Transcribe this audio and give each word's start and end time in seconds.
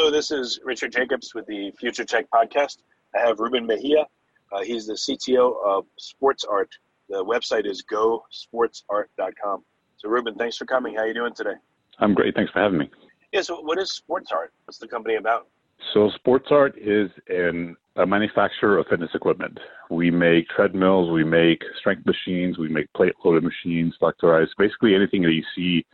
Hello, 0.00 0.12
this 0.12 0.30
is 0.30 0.60
Richard 0.64 0.92
Jacobs 0.92 1.34
with 1.34 1.44
the 1.46 1.72
Future 1.72 2.04
Tech 2.04 2.26
Podcast. 2.32 2.76
I 3.16 3.26
have 3.26 3.40
Ruben 3.40 3.66
Mejia. 3.66 4.06
Uh, 4.52 4.62
he's 4.62 4.86
the 4.86 4.92
CTO 4.92 5.54
of 5.66 5.86
Sports 5.98 6.44
Art. 6.44 6.70
The 7.08 7.24
website 7.24 7.66
is 7.66 7.82
gosportsart.com. 7.82 9.64
So, 9.96 10.08
Ruben, 10.08 10.36
thanks 10.36 10.56
for 10.56 10.66
coming. 10.66 10.94
How 10.94 11.00
are 11.00 11.08
you 11.08 11.14
doing 11.14 11.34
today? 11.34 11.54
I'm 11.98 12.14
great. 12.14 12.36
Thanks 12.36 12.52
for 12.52 12.60
having 12.60 12.78
me. 12.78 12.88
Yeah, 13.32 13.40
so 13.40 13.60
what 13.60 13.76
is 13.80 13.90
Sports 13.90 14.30
Art? 14.30 14.52
What's 14.66 14.78
the 14.78 14.86
company 14.86 15.16
about? 15.16 15.48
So, 15.92 16.10
Sports 16.10 16.46
Art 16.52 16.78
is 16.78 17.10
an, 17.26 17.76
a 17.96 18.06
manufacturer 18.06 18.78
of 18.78 18.86
fitness 18.86 19.10
equipment. 19.14 19.58
We 19.90 20.12
make 20.12 20.46
treadmills, 20.50 21.10
we 21.10 21.24
make 21.24 21.60
strength 21.76 22.06
machines, 22.06 22.56
we 22.56 22.68
make 22.68 22.86
plate 22.92 23.14
loaded 23.24 23.42
machines, 23.42 23.96
selectorized, 24.00 24.50
basically 24.58 24.94
anything 24.94 25.22
that 25.22 25.32
you 25.32 25.42
see 25.56 25.84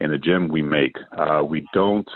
in 0.00 0.12
a 0.14 0.18
gym, 0.18 0.48
we 0.48 0.62
make. 0.62 0.96
Uh, 1.16 1.44
we 1.48 1.64
don't 1.72 2.08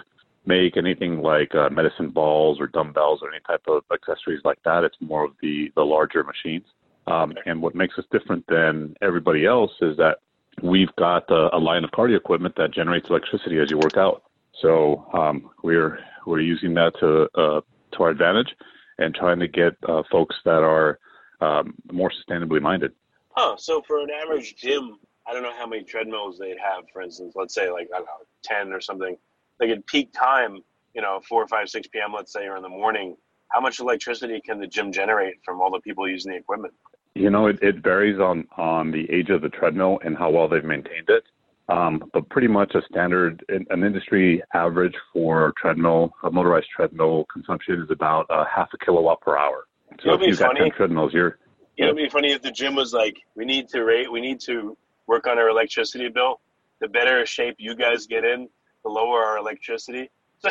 make 0.47 0.77
anything 0.77 1.21
like 1.21 1.55
uh, 1.55 1.69
medicine 1.71 2.11
balls 2.11 2.59
or 2.61 2.69
dumbbells 2.69 3.21
or 3.23 3.31
any 3.31 3.41
type 3.47 3.63
of 3.69 3.83
accessories 3.93 4.41
like 4.45 4.59
that. 4.65 4.85
It's 4.85 4.97
more 5.01 5.25
of 5.25 5.33
the 5.43 5.73
the 5.77 5.83
larger 5.83 6.25
machines. 6.25 6.67
Um. 7.07 7.35
And 7.47 7.63
what 7.63 7.75
makes 7.75 7.99
us 7.99 8.05
different 8.11 8.45
than 8.49 8.97
everybody 9.03 9.47
else 9.47 9.73
is 9.81 9.97
that 9.97 10.19
we've 10.63 10.95
got 10.97 11.31
a, 11.31 11.55
a, 11.55 11.59
line 11.59 11.85
of 11.85 11.91
cardio 11.91 12.17
equipment 12.17 12.55
that 12.57 12.73
generates 12.73 13.09
electricity 13.11 13.59
as 13.61 13.71
you 13.71 13.79
work 13.79 13.97
out. 13.97 14.23
So 14.61 15.07
um, 15.13 15.51
we're 15.63 15.99
we're 16.27 16.41
using 16.41 16.75
that 16.75 16.93
to 17.01 17.29
uh, 17.41 17.61
to 17.93 18.03
our 18.03 18.11
advantage 18.11 18.55
and 18.99 19.15
trying 19.15 19.39
to 19.41 19.49
get 19.49 19.75
uh, 19.89 20.03
folks 20.11 20.37
that 20.45 20.63
are 20.63 20.99
um, 21.41 21.75
more 21.93 22.11
sustainably 22.11 22.61
minded. 22.61 22.93
Huh. 23.31 23.57
So 23.59 23.83
for 23.87 24.01
an 24.01 24.09
average 24.11 24.57
gym, 24.57 24.99
I 25.27 25.35
don't 25.35 25.43
know 25.43 25.55
how 25.57 25.67
many 25.67 25.85
treadmills 25.85 26.39
they'd 26.39 26.57
have. 26.59 26.85
For 26.93 27.03
instance, 27.03 27.35
let's 27.37 27.55
say 27.55 27.71
like 27.71 27.89
I 27.95 27.99
don't 27.99 28.07
know, 28.07 28.27
ten 28.43 28.73
or 28.73 28.81
something 28.81 29.17
like 29.61 29.71
at 29.71 29.87
peak 29.87 30.13
time, 30.13 30.61
you 30.95 31.03
know, 31.03 31.21
four, 31.29 31.47
five, 31.49 31.69
six 31.69 31.89
p.m. 31.89 32.13
Let's 32.15 32.33
say, 32.33 32.47
or 32.47 32.57
in 32.57 32.63
the 32.63 32.69
morning, 32.69 33.17
how 33.49 33.61
much 33.61 33.81
electricity 33.81 34.41
can 34.41 34.61
the 34.61 34.67
gym 34.67 34.93
generate 34.93 35.37
from 35.45 35.61
all 35.61 35.71
the 35.71 35.81
people 35.81 36.09
using 36.09 36.33
the 36.33 36.39
equipment? 36.39 36.75
You 37.15 37.31
know, 37.31 37.47
it, 37.47 37.59
it 37.63 37.83
varies 37.83 38.21
on 38.21 38.47
on 38.57 38.91
the 38.91 39.11
age 39.11 39.31
of 39.31 39.43
the 39.43 39.49
treadmill 39.49 39.99
and 40.05 40.17
how 40.17 40.31
well 40.31 40.49
they've 40.49 40.65
maintained 40.65 41.09
it. 41.09 41.25
Um, 41.69 42.05
but 42.13 42.29
pretty 42.29 42.47
much 42.47 42.75
a 42.75 42.83
standard, 42.89 43.45
an 43.49 43.83
industry 43.83 44.41
average 44.55 44.95
for 45.13 45.53
treadmill, 45.61 46.13
a 46.23 46.31
motorized 46.31 46.69
treadmill 46.75 47.27
consumption 47.33 47.83
is 47.83 47.91
about 47.91 48.27
a 48.31 48.45
half 48.45 48.69
a 48.73 48.79
kilowatt 48.85 49.21
per 49.21 49.37
hour. 49.37 49.67
So 50.01 50.15
if 50.15 50.21
you've 50.21 50.39
funny. 50.39 50.61
got 50.61 50.67
10 50.67 50.71
treadmills, 50.77 51.13
you're. 51.13 51.39
It'd 51.77 51.97
be 51.97 52.09
funny 52.09 52.33
if 52.33 52.41
the 52.41 52.53
gym 52.53 52.75
was 52.75 52.93
like, 52.93 53.17
we 53.35 53.45
need 53.45 53.69
to 53.71 53.85
rate, 53.85 54.11
we 54.11 54.21
need 54.21 54.41
to 54.43 54.77
work 55.07 55.27
on 55.27 55.39
our 55.39 55.49
electricity 55.49 56.09
bill. 56.09 56.41
The 56.81 56.89
better 56.89 57.27
shape 57.27 57.57
you 57.59 57.75
guys 57.75 58.07
get 58.07 58.25
in, 58.25 58.49
to 58.87 58.93
lower 58.93 59.23
our 59.23 59.39
electricity. 59.39 60.11
So, 60.39 60.51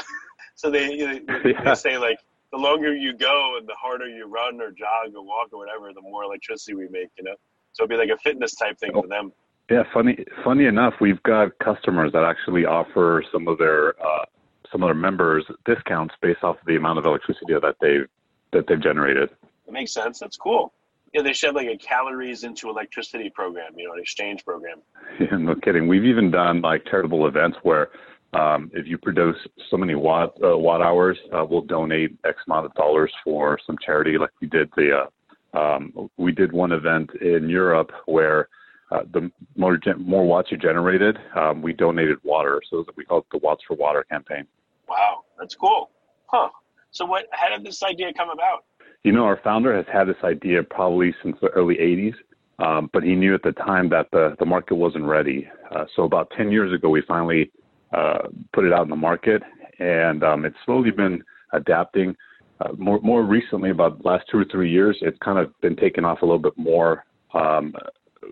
so 0.56 0.72
they, 0.72 0.92
you 0.94 1.06
know, 1.06 1.40
yeah. 1.46 1.64
they 1.64 1.76
say 1.76 1.98
like 2.00 2.18
the 2.52 2.58
longer 2.58 2.96
you 2.96 3.14
go 3.14 3.58
and 3.60 3.68
the 3.68 3.76
harder 3.80 4.08
you 4.08 4.26
run 4.26 4.60
or 4.60 4.72
jog 4.72 5.14
or 5.16 5.24
walk 5.24 5.50
or 5.54 5.60
whatever, 5.60 5.94
the 5.94 6.02
more 6.02 6.24
electricity 6.24 6.74
we 6.74 6.88
make. 6.90 7.10
You 7.20 7.26
know, 7.26 7.36
so 7.74 7.84
it'd 7.84 7.92
be 7.92 7.98
like 7.98 8.10
a 8.10 8.20
fitness 8.24 8.56
type 8.56 8.80
thing 8.80 8.92
oh. 8.96 9.04
for 9.04 9.08
them. 9.08 9.32
Yeah, 9.70 9.84
funny. 9.94 10.18
Funny 10.44 10.66
enough, 10.66 10.96
we've 11.00 11.22
got 11.22 11.52
customers 11.60 12.12
that 12.14 12.24
actually 12.24 12.66
offer 12.66 13.24
some 13.32 13.48
of 13.48 13.60
their 13.60 13.90
uh, 14.02 14.26
some 14.72 14.82
of 14.82 14.88
their 14.88 14.96
members 14.96 15.46
discounts 15.66 16.16
based 16.22 16.44
off 16.44 16.56
of 16.60 16.66
the 16.66 16.76
amount 16.76 16.98
of 16.98 17.06
electricity 17.06 17.54
that 17.54 17.76
they've 17.80 18.08
that 18.54 18.66
they've 18.68 18.82
generated. 18.82 19.30
That 19.66 19.72
makes 19.72 19.94
sense. 19.94 20.20
That's 20.20 20.38
cool. 20.38 20.74
Yeah, 21.14 21.22
they 21.22 21.34
should 21.34 21.48
have 21.48 21.56
like 21.56 21.68
a 21.68 21.78
calories 21.78 22.44
into 22.44 22.70
electricity 22.70 23.30
program, 23.30 23.74
you 23.78 23.88
know, 23.88 23.94
an 23.94 24.00
exchange 24.00 24.44
program. 24.44 24.82
Yeah, 25.20 25.38
no 25.38 25.56
kidding. 25.56 25.88
We've 25.88 26.04
even 26.04 26.30
done 26.30 26.62
like 26.62 26.84
charitable 26.86 27.26
events 27.26 27.58
where 27.64 27.90
um, 28.36 28.70
if 28.74 28.86
you 28.86 28.98
produce 28.98 29.38
so 29.70 29.78
many 29.78 29.96
watt 29.96 30.36
uh, 30.44 30.58
watt 30.58 30.82
hours, 30.82 31.18
uh, 31.34 31.46
we'll 31.50 31.62
donate 31.62 32.18
X 32.26 32.38
amount 32.48 32.66
of 32.66 32.74
dollars 32.74 33.12
for 33.24 33.58
some 33.66 33.78
charity. 33.84 34.18
Like 34.18 34.32
we 34.42 34.48
did 34.48 34.70
the 34.76 35.08
uh, 35.54 35.58
um, 35.58 36.10
we 36.18 36.34
did 36.34 36.52
one 36.52 36.74
event 36.74 37.12
in 37.22 37.48
Europe 37.48 37.92
where 38.08 38.50
uh, 38.92 39.04
the 39.14 39.32
more 39.56 39.78
gen- 39.78 40.04
more 40.06 40.26
watts 40.26 40.52
you 40.52 40.58
generated, 40.58 41.18
um, 41.36 41.62
we 41.62 41.72
donated 41.72 42.18
water. 42.24 42.62
So 42.70 42.86
we 42.98 43.06
called 43.06 43.24
it 43.24 43.32
the 43.32 43.46
Watts 43.46 43.64
for 43.66 43.76
Water 43.76 44.04
campaign. 44.04 44.46
Wow, 44.90 45.24
that's 45.40 45.56
cool, 45.56 45.92
huh? 46.28 46.50
So 46.92 47.06
what? 47.06 47.28
How 47.32 47.50
did 47.50 47.66
this 47.66 47.84
idea 47.84 48.14
come 48.14 48.30
about? 48.30 48.66
You 49.04 49.14
know, 49.14 49.24
our 49.24 49.40
founder 49.44 49.76
has 49.76 49.86
had 49.92 50.06
this 50.06 50.22
idea 50.24 50.62
probably 50.62 51.16
since 51.24 51.38
the 51.42 51.48
early 51.50 51.76
'80s. 51.76 52.16
Um, 52.58 52.90
but 52.94 53.04
he 53.04 53.16
knew 53.16 53.36
at 53.36 53.44
the 53.44 53.52
time 53.52 53.90
that 53.90 54.08
the, 54.14 54.34
the 54.40 54.46
market 54.46 54.76
wasn't 54.76 55.04
ready. 55.04 55.46
Uh, 55.76 55.84
so 55.94 56.04
about 56.04 56.32
10 56.38 56.54
years 56.54 56.74
ago, 56.74 56.88
we 56.88 57.02
finally 57.06 57.52
uh, 57.96 58.28
put 58.54 58.66
it 58.66 58.74
out 58.74 58.84
in 58.84 58.90
the 58.90 58.96
market, 58.96 59.42
and 59.80 60.24
um, 60.24 60.46
it's 60.46 60.58
slowly 60.66 60.92
been 60.92 61.24
adapting. 61.54 62.16
Uh, 62.62 62.72
more 62.78 63.00
more 63.02 63.24
recently, 63.24 63.70
about 63.70 64.02
the 64.02 64.08
last 64.08 64.26
two 64.30 64.38
or 64.38 64.46
three 64.52 64.72
years, 64.72 64.98
it's 65.02 65.18
kind 65.24 65.40
of 65.40 65.52
been 65.62 65.76
taken 65.76 66.06
off 66.06 66.22
a 66.22 66.26
little 66.26 66.40
bit 66.40 66.58
more 66.58 67.06
um, 67.34 67.74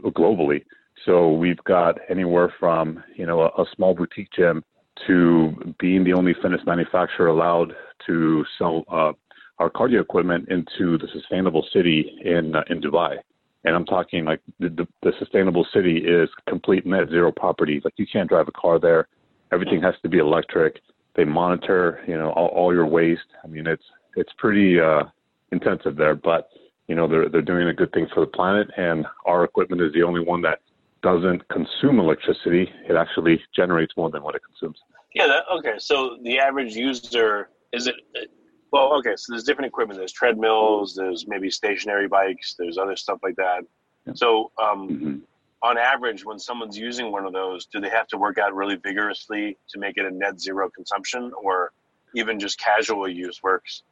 globally. 0.07 0.63
So 1.05 1.33
we've 1.33 1.63
got 1.65 1.97
anywhere 2.09 2.53
from 2.59 3.03
you 3.15 3.25
know 3.25 3.41
a, 3.41 3.47
a 3.61 3.65
small 3.75 3.93
boutique 3.93 4.29
gym 4.35 4.63
to 5.07 5.73
being 5.79 6.03
the 6.03 6.13
only 6.13 6.33
fitness 6.41 6.61
manufacturer 6.65 7.27
allowed 7.27 7.73
to 8.07 8.45
sell 8.57 8.83
uh, 8.89 9.11
our 9.59 9.69
cardio 9.69 10.01
equipment 10.01 10.49
into 10.49 10.97
the 10.97 11.07
sustainable 11.13 11.65
city 11.73 12.19
in 12.23 12.55
uh, 12.55 12.63
in 12.69 12.81
Dubai. 12.81 13.17
And 13.65 13.75
I'm 13.75 13.85
talking 13.85 14.25
like 14.25 14.41
the, 14.59 14.69
the, 14.69 14.87
the 15.03 15.13
sustainable 15.19 15.65
city 15.73 15.97
is 15.99 16.29
complete 16.49 16.85
net 16.85 17.09
zero 17.09 17.31
property. 17.31 17.81
Like 17.83 17.93
you 17.97 18.05
can't 18.11 18.27
drive 18.27 18.47
a 18.49 18.51
car 18.51 18.77
there. 18.77 19.07
Everything 19.53 19.81
has 19.81 19.93
to 20.01 20.09
be 20.09 20.17
electric. 20.17 20.81
They 21.15 21.23
monitor, 21.23 22.03
you 22.07 22.17
know, 22.17 22.31
all, 22.31 22.47
all 22.47 22.73
your 22.73 22.87
waste. 22.87 23.21
I 23.43 23.47
mean, 23.47 23.67
it's 23.67 23.83
it's 24.15 24.31
pretty 24.37 24.79
uh, 24.79 25.03
intensive 25.51 25.95
there, 25.95 26.15
but 26.15 26.49
you 26.87 26.95
know 26.95 27.07
they're 27.07 27.29
they're 27.29 27.41
doing 27.41 27.67
a 27.67 27.73
good 27.73 27.91
thing 27.91 28.07
for 28.13 28.21
the 28.21 28.27
planet, 28.27 28.67
and 28.77 29.05
our 29.25 29.43
equipment 29.43 29.81
is 29.81 29.93
the 29.93 30.03
only 30.03 30.21
one 30.21 30.41
that 30.41 30.59
doesn't 31.03 31.47
consume 31.49 31.99
electricity. 31.99 32.69
It 32.89 32.95
actually 32.95 33.41
generates 33.55 33.95
more 33.95 34.09
than 34.09 34.23
what 34.23 34.35
it 34.35 34.41
consumes. 34.43 34.79
Yeah. 35.13 35.27
That, 35.27 35.43
okay. 35.59 35.75
So 35.77 36.17
the 36.23 36.39
average 36.39 36.75
user 36.75 37.49
is 37.73 37.87
it? 37.87 37.95
Well, 38.71 38.93
okay. 38.95 39.13
So 39.15 39.33
there's 39.33 39.43
different 39.43 39.67
equipment. 39.67 39.99
There's 39.99 40.13
treadmills. 40.13 40.95
There's 40.95 41.27
maybe 41.27 41.51
stationary 41.51 42.07
bikes. 42.07 42.55
There's 42.57 42.79
other 42.79 42.95
stuff 42.95 43.19
like 43.21 43.35
that. 43.35 43.61
Yeah. 44.07 44.13
So 44.15 44.51
um, 44.57 44.89
mm-hmm 44.89 45.15
on 45.63 45.77
average, 45.77 46.25
when 46.25 46.37
someone's 46.37 46.77
using 46.77 47.11
one 47.11 47.25
of 47.25 47.33
those, 47.33 47.65
do 47.65 47.79
they 47.79 47.89
have 47.89 48.07
to 48.07 48.17
work 48.17 48.37
out 48.37 48.53
really 48.53 48.75
vigorously 48.75 49.57
to 49.69 49.79
make 49.79 49.97
it 49.97 50.05
a 50.05 50.11
net 50.11 50.39
zero 50.39 50.69
consumption, 50.69 51.31
or 51.41 51.71
even 52.15 52.39
just 52.39 52.59
casual 52.59 53.07
use 53.07 53.41
works? 53.41 53.83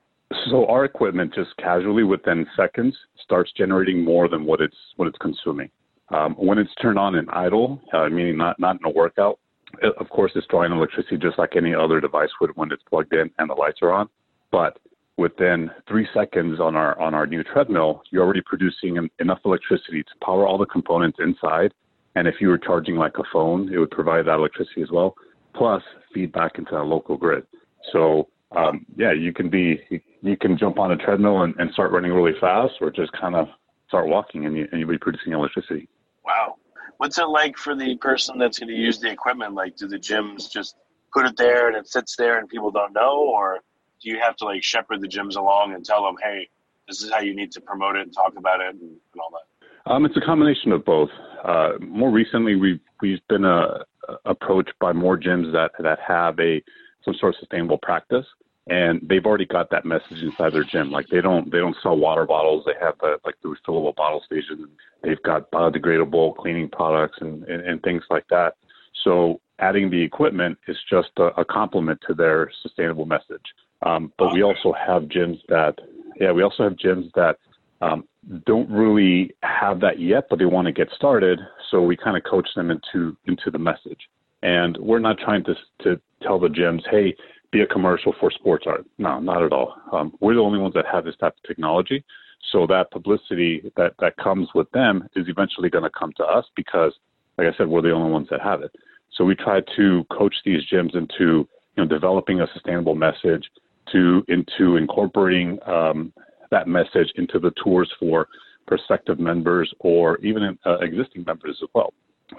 So 0.49 0.65
our 0.67 0.85
equipment 0.85 1.33
just 1.33 1.55
casually 1.57 2.03
within 2.03 2.45
seconds 2.55 2.95
starts 3.23 3.51
generating 3.57 4.03
more 4.03 4.27
than 4.27 4.45
what 4.45 4.61
it's 4.61 4.75
what 4.97 5.07
it's 5.07 5.17
consuming. 5.17 5.69
Um, 6.09 6.35
when 6.35 6.57
it's 6.57 6.73
turned 6.81 6.99
on 6.99 7.15
and 7.15 7.29
idle, 7.31 7.81
uh, 7.93 8.09
meaning 8.09 8.37
not 8.37 8.59
not 8.59 8.77
in 8.77 8.85
a 8.85 8.89
workout, 8.89 9.39
it, 9.81 9.93
of 9.97 10.09
course 10.09 10.31
it's 10.35 10.47
drawing 10.47 10.71
electricity 10.71 11.17
just 11.17 11.37
like 11.37 11.55
any 11.55 11.73
other 11.73 11.99
device 12.01 12.29
would 12.39 12.51
when 12.55 12.71
it's 12.71 12.83
plugged 12.83 13.13
in 13.13 13.29
and 13.39 13.49
the 13.49 13.53
lights 13.53 13.79
are 13.81 13.91
on. 13.91 14.09
But 14.51 14.77
within 15.17 15.69
three 15.87 16.07
seconds 16.13 16.59
on 16.59 16.75
our 16.75 16.99
on 16.99 17.13
our 17.13 17.27
new 17.27 17.43
treadmill, 17.43 18.01
you're 18.11 18.23
already 18.23 18.41
producing 18.45 19.09
enough 19.19 19.39
electricity 19.45 20.03
to 20.03 20.25
power 20.25 20.47
all 20.47 20.57
the 20.57 20.65
components 20.65 21.19
inside. 21.19 21.73
And 22.15 22.27
if 22.27 22.35
you 22.41 22.49
were 22.49 22.57
charging 22.57 22.95
like 22.95 23.17
a 23.17 23.23
phone, 23.31 23.73
it 23.73 23.77
would 23.77 23.91
provide 23.91 24.25
that 24.25 24.35
electricity 24.35 24.81
as 24.81 24.91
well, 24.91 25.15
plus 25.55 25.81
feedback 26.13 26.57
into 26.57 26.75
a 26.77 26.83
local 26.83 27.17
grid. 27.17 27.45
So 27.93 28.27
um, 28.55 28.85
yeah, 28.97 29.13
you 29.13 29.31
can 29.33 29.49
be 29.49 29.79
you 30.21 30.37
can 30.37 30.57
jump 30.57 30.77
on 30.77 30.91
a 30.91 30.97
treadmill 30.97 31.43
and, 31.43 31.55
and 31.57 31.71
start 31.71 31.91
running 31.91 32.11
really 32.11 32.37
fast, 32.39 32.73
or 32.81 32.91
just 32.91 33.11
kind 33.13 33.35
of 33.35 33.47
start 33.87 34.07
walking 34.07 34.45
and, 34.45 34.55
you, 34.55 34.67
and 34.71 34.79
you'll 34.79 34.89
be 34.89 34.97
producing 34.97 35.33
electricity. 35.33 35.87
Wow, 36.25 36.55
what's 36.97 37.17
it 37.17 37.27
like 37.27 37.57
for 37.57 37.75
the 37.75 37.95
person 37.97 38.37
that's 38.37 38.59
going 38.59 38.69
to 38.69 38.75
use 38.75 38.99
the 38.99 39.09
equipment? 39.09 39.53
Like, 39.53 39.75
do 39.75 39.87
the 39.87 39.97
gyms 39.97 40.49
just 40.49 40.75
put 41.13 41.25
it 41.25 41.35
there 41.37 41.67
and 41.67 41.75
it 41.75 41.87
sits 41.87 42.15
there 42.15 42.39
and 42.39 42.47
people 42.47 42.71
don't 42.71 42.93
know, 42.93 43.19
or 43.19 43.59
do 44.01 44.09
you 44.09 44.19
have 44.19 44.35
to 44.37 44.45
like 44.45 44.63
shepherd 44.63 45.01
the 45.01 45.07
gyms 45.07 45.35
along 45.35 45.73
and 45.73 45.85
tell 45.85 46.03
them, 46.03 46.15
hey, 46.21 46.49
this 46.87 47.01
is 47.01 47.11
how 47.11 47.19
you 47.19 47.35
need 47.35 47.51
to 47.51 47.61
promote 47.61 47.95
it 47.95 48.01
and 48.01 48.13
talk 48.13 48.33
about 48.37 48.59
it 48.59 48.69
and, 48.69 48.81
and 48.81 49.19
all 49.19 49.29
that? 49.31 49.91
Um, 49.91 50.05
it's 50.05 50.17
a 50.17 50.21
combination 50.21 50.71
of 50.71 50.85
both. 50.85 51.09
Uh, 51.43 51.73
more 51.79 52.11
recently, 52.11 52.55
we've 52.55 52.79
we've 53.01 53.25
been 53.29 53.45
uh, 53.45 53.79
approached 54.25 54.73
by 54.79 54.93
more 54.93 55.17
gyms 55.17 55.51
that 55.53 55.71
that 55.79 55.99
have 56.05 56.39
a 56.39 56.61
some 57.03 57.15
sort 57.15 57.33
of 57.33 57.39
sustainable 57.39 57.79
practice, 57.79 58.25
and 58.67 59.01
they've 59.03 59.25
already 59.25 59.45
got 59.45 59.71
that 59.71 59.85
message 59.85 60.21
inside 60.21 60.53
their 60.53 60.63
gym. 60.63 60.91
Like 60.91 61.07
they 61.07 61.21
don't 61.21 61.51
they 61.51 61.57
don't 61.57 61.75
sell 61.81 61.97
water 61.97 62.25
bottles. 62.25 62.63
They 62.65 62.73
have 62.79 62.95
the, 63.01 63.17
like 63.25 63.35
the 63.41 63.49
refillable 63.49 63.95
bottle 63.95 64.21
station. 64.25 64.69
They've 65.03 65.21
got 65.23 65.49
biodegradable 65.51 66.35
cleaning 66.37 66.69
products 66.69 67.17
and, 67.21 67.43
and, 67.45 67.61
and 67.67 67.81
things 67.81 68.03
like 68.11 68.25
that. 68.29 68.55
So 69.03 69.41
adding 69.57 69.89
the 69.89 70.01
equipment 70.01 70.59
is 70.67 70.77
just 70.89 71.09
a, 71.17 71.27
a 71.39 71.45
complement 71.45 72.01
to 72.07 72.13
their 72.13 72.51
sustainable 72.61 73.05
message. 73.05 73.45
Um, 73.83 74.13
but 74.17 74.33
we 74.33 74.43
also 74.43 74.73
have 74.73 75.03
gyms 75.03 75.39
that, 75.49 75.75
yeah, 76.19 76.31
we 76.31 76.43
also 76.43 76.63
have 76.63 76.73
gyms 76.73 77.11
that 77.15 77.37
um, 77.81 78.07
don't 78.45 78.69
really 78.69 79.33
have 79.43 79.79
that 79.81 79.99
yet, 79.99 80.25
but 80.29 80.39
they 80.39 80.45
want 80.45 80.67
to 80.67 80.71
get 80.71 80.89
started. 80.95 81.39
So 81.69 81.81
we 81.81 81.97
kind 81.97 82.15
of 82.15 82.23
coach 82.23 82.47
them 82.55 82.69
into 82.69 83.17
into 83.25 83.49
the 83.49 83.57
message. 83.57 84.07
And 84.43 84.77
we're 84.77 84.99
not 84.99 85.17
trying 85.17 85.43
to 85.45 85.55
to 85.83 85.99
tell 86.21 86.39
the 86.39 86.47
gyms, 86.47 86.81
hey, 86.89 87.15
be 87.51 87.61
a 87.61 87.67
commercial 87.67 88.13
for 88.19 88.31
sports 88.31 88.65
art. 88.67 88.85
No, 88.97 89.19
not 89.19 89.43
at 89.43 89.51
all. 89.51 89.75
Um, 89.91 90.13
we're 90.19 90.35
the 90.35 90.41
only 90.41 90.59
ones 90.59 90.73
that 90.75 90.85
have 90.91 91.05
this 91.05 91.15
type 91.17 91.33
of 91.35 91.47
technology. 91.47 92.03
So 92.51 92.65
that 92.67 92.91
publicity 92.91 93.71
that 93.77 93.93
that 93.99 94.17
comes 94.17 94.49
with 94.53 94.69
them 94.71 95.07
is 95.15 95.27
eventually 95.27 95.69
going 95.69 95.83
to 95.83 95.89
come 95.89 96.11
to 96.17 96.23
us 96.23 96.45
because, 96.55 96.93
like 97.37 97.47
I 97.47 97.57
said, 97.57 97.67
we're 97.67 97.81
the 97.81 97.91
only 97.91 98.11
ones 98.11 98.27
that 98.29 98.41
have 98.41 98.61
it. 98.61 98.71
So 99.13 99.25
we 99.25 99.35
try 99.35 99.61
to 99.75 100.05
coach 100.11 100.35
these 100.45 100.61
gyms 100.71 100.95
into 100.95 101.47
you 101.75 101.77
know 101.77 101.85
developing 101.85 102.41
a 102.41 102.47
sustainable 102.53 102.95
message, 102.95 103.49
to 103.91 104.23
into 104.27 104.77
incorporating 104.77 105.59
um, 105.65 106.13
that 106.49 106.67
message 106.67 107.11
into 107.15 107.39
the 107.39 107.51
tours 107.63 107.91
for 107.99 108.27
prospective 108.67 109.19
members 109.19 109.73
or 109.79 110.17
even 110.19 110.57
uh, 110.65 110.77
existing 110.79 111.23
members 111.25 111.57
as 111.61 111.69
well. 111.73 111.93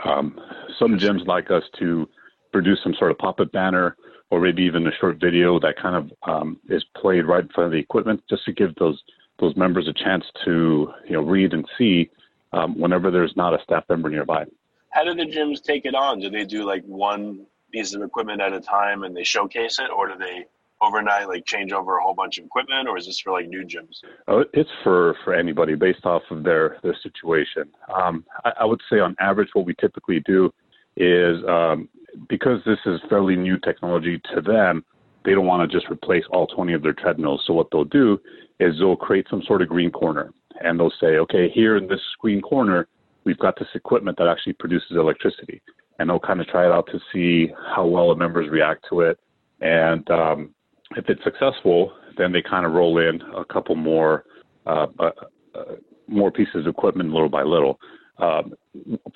Um, 0.04 0.40
some 0.78 0.99
gyms 0.99 1.26
like 1.26 1.50
us 1.50 1.64
to 1.78 2.08
produce 2.52 2.78
some 2.82 2.94
sort 2.99 3.10
of 3.10 3.19
pop-up 3.19 3.52
banner 3.52 3.96
or 4.31 4.40
maybe 4.40 4.62
even 4.62 4.87
a 4.87 4.93
short 4.99 5.20
video 5.20 5.60
that 5.60 5.76
kind 5.76 5.94
of 5.94 6.12
um, 6.22 6.58
is 6.70 6.82
played 6.96 7.26
right 7.26 7.43
in 7.43 7.49
front 7.50 7.66
of 7.66 7.72
the 7.72 7.78
equipment, 7.78 8.22
just 8.31 8.44
to 8.46 8.52
give 8.52 8.75
those 8.76 9.02
those 9.40 9.54
members 9.56 9.88
a 9.88 9.93
chance 9.93 10.25
to 10.44 10.90
you 11.04 11.12
know 11.12 11.20
read 11.20 11.52
and 11.52 11.69
see 11.76 12.08
um, 12.54 12.78
whenever 12.78 13.10
there's 13.10 13.37
not 13.37 13.52
a 13.52 13.62
staff 13.62 13.84
member 13.90 14.08
nearby. 14.08 14.44
How 14.88 15.04
do 15.04 15.14
the 15.14 15.31
gyms 15.31 15.62
take 15.62 15.84
it 15.84 15.94
on? 15.94 16.20
Do 16.20 16.31
they 16.31 16.44
do 16.44 16.64
like 16.64 16.82
one 16.84 17.46
piece 17.72 17.94
of 17.94 18.02
equipment 18.02 18.40
at 18.40 18.54
a 18.54 18.60
time 18.60 19.02
and 19.04 19.14
they 19.14 19.25
showcase 19.25 19.78
it, 19.78 19.90
or 19.90 20.08
do 20.08 20.14
they 20.19 20.46
overnight 20.82 21.29
like 21.29 21.44
change 21.46 21.73
over 21.73 21.96
a 21.96 22.02
whole 22.02 22.14
bunch 22.14 22.38
of 22.38 22.44
equipment 22.44 22.88
or 22.88 22.99
is 22.99 23.06
this 23.06 23.20
for 23.20 23.32
like 23.32 23.49
new 23.49 23.64
gyms? 23.64 24.00
Oh, 24.29 24.44
it's 24.52 24.70
for 24.82 25.17
for 25.25 25.34
anybody 25.34 25.75
based 25.75 26.05
off 26.05 26.23
of 26.31 26.43
their 26.44 26.79
their 26.82 26.96
situation. 27.02 27.70
Um, 27.94 28.25
I, 28.44 28.52
I, 28.61 28.64
would 28.64 28.81
say 28.90 28.99
on 28.99 29.17
average 29.20 29.49
what 29.52 29.64
we 29.64 29.75
typically 29.81 30.20
do 30.20 30.52
is 30.96 31.38
um, 31.49 31.88
because 32.29 32.61
this 32.67 32.79
is 32.87 33.00
fairly 33.08 33.37
new 33.37 33.58
technology 33.58 34.20
to 34.34 34.40
them 34.40 34.84
they 35.25 35.32
don't 35.32 35.46
want 35.46 35.69
to 35.70 35.79
just 35.79 35.90
replace 35.90 36.25
all 36.31 36.46
20 36.49 36.73
of 36.73 36.82
their 36.82 36.93
treadmills. 36.93 37.44
So 37.46 37.52
what 37.52 37.69
they'll 37.70 37.85
do 37.85 38.20
is 38.58 38.75
they'll 38.78 38.96
create 38.96 39.26
some 39.31 39.43
sort 39.46 39.62
of 39.62 39.69
green 39.69 39.90
corner 39.90 40.32
and 40.61 40.78
they'll 40.78 40.93
say 41.00 41.17
okay 41.19 41.49
here 41.49 41.76
in 41.76 41.87
this 41.87 42.00
green 42.20 42.40
corner 42.40 42.88
we've 43.25 43.38
got 43.38 43.58
this 43.58 43.69
equipment 43.75 44.19
that 44.19 44.26
actually 44.26 44.55
produces 44.55 44.93
electricity. 44.93 45.62
And 45.99 46.11
they'll 46.11 46.19
kind 46.19 46.40
of 46.40 46.46
try 46.49 46.67
it 46.67 46.73
out 46.73 46.88
to 46.88 46.99
see 47.12 47.52
how 47.75 47.87
well 47.87 48.08
the 48.08 48.17
members 48.17 48.50
react 48.50 48.87
to 48.90 49.02
it. 49.02 49.19
And 49.61 50.08
um, 50.11 50.55
if 50.97 51.09
it's 51.09 51.23
successful, 51.25 51.93
then 52.17 52.33
they 52.33 52.43
kind 52.43 52.67
of 52.67 52.73
roll 52.73 52.99
in 52.99 53.21
a 53.37 53.44
couple 53.44 53.75
more 53.75 54.25
uh, 54.67 54.87
uh, 54.99 55.11
uh, 55.55 55.75
more 56.09 56.31
pieces 56.31 56.67
of 56.67 56.67
equipment 56.67 57.11
little 57.11 57.29
by 57.29 57.43
little. 57.43 57.79
Um, 58.19 58.55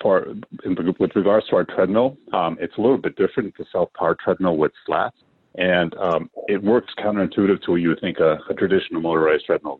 for, 0.01 0.27
in, 0.65 0.95
with 0.99 1.15
regards 1.15 1.47
to 1.47 1.55
our 1.55 1.63
treadmill, 1.63 2.17
um, 2.33 2.57
it's 2.59 2.77
a 2.77 2.81
little 2.81 2.97
bit 2.97 3.15
different. 3.15 3.53
It's 3.57 3.67
a 3.67 3.71
self-powered 3.71 4.19
treadmill 4.19 4.57
with 4.57 4.71
slats, 4.85 5.15
and 5.55 5.95
um, 5.95 6.29
it 6.47 6.61
works 6.61 6.93
counterintuitive 6.99 7.61
to 7.63 7.71
what 7.71 7.77
you 7.77 7.89
would 7.89 8.01
think 8.01 8.19
a, 8.19 8.37
a, 8.49 8.53
traditional 8.55 9.01
motorized 9.01 9.45
treadmill 9.45 9.79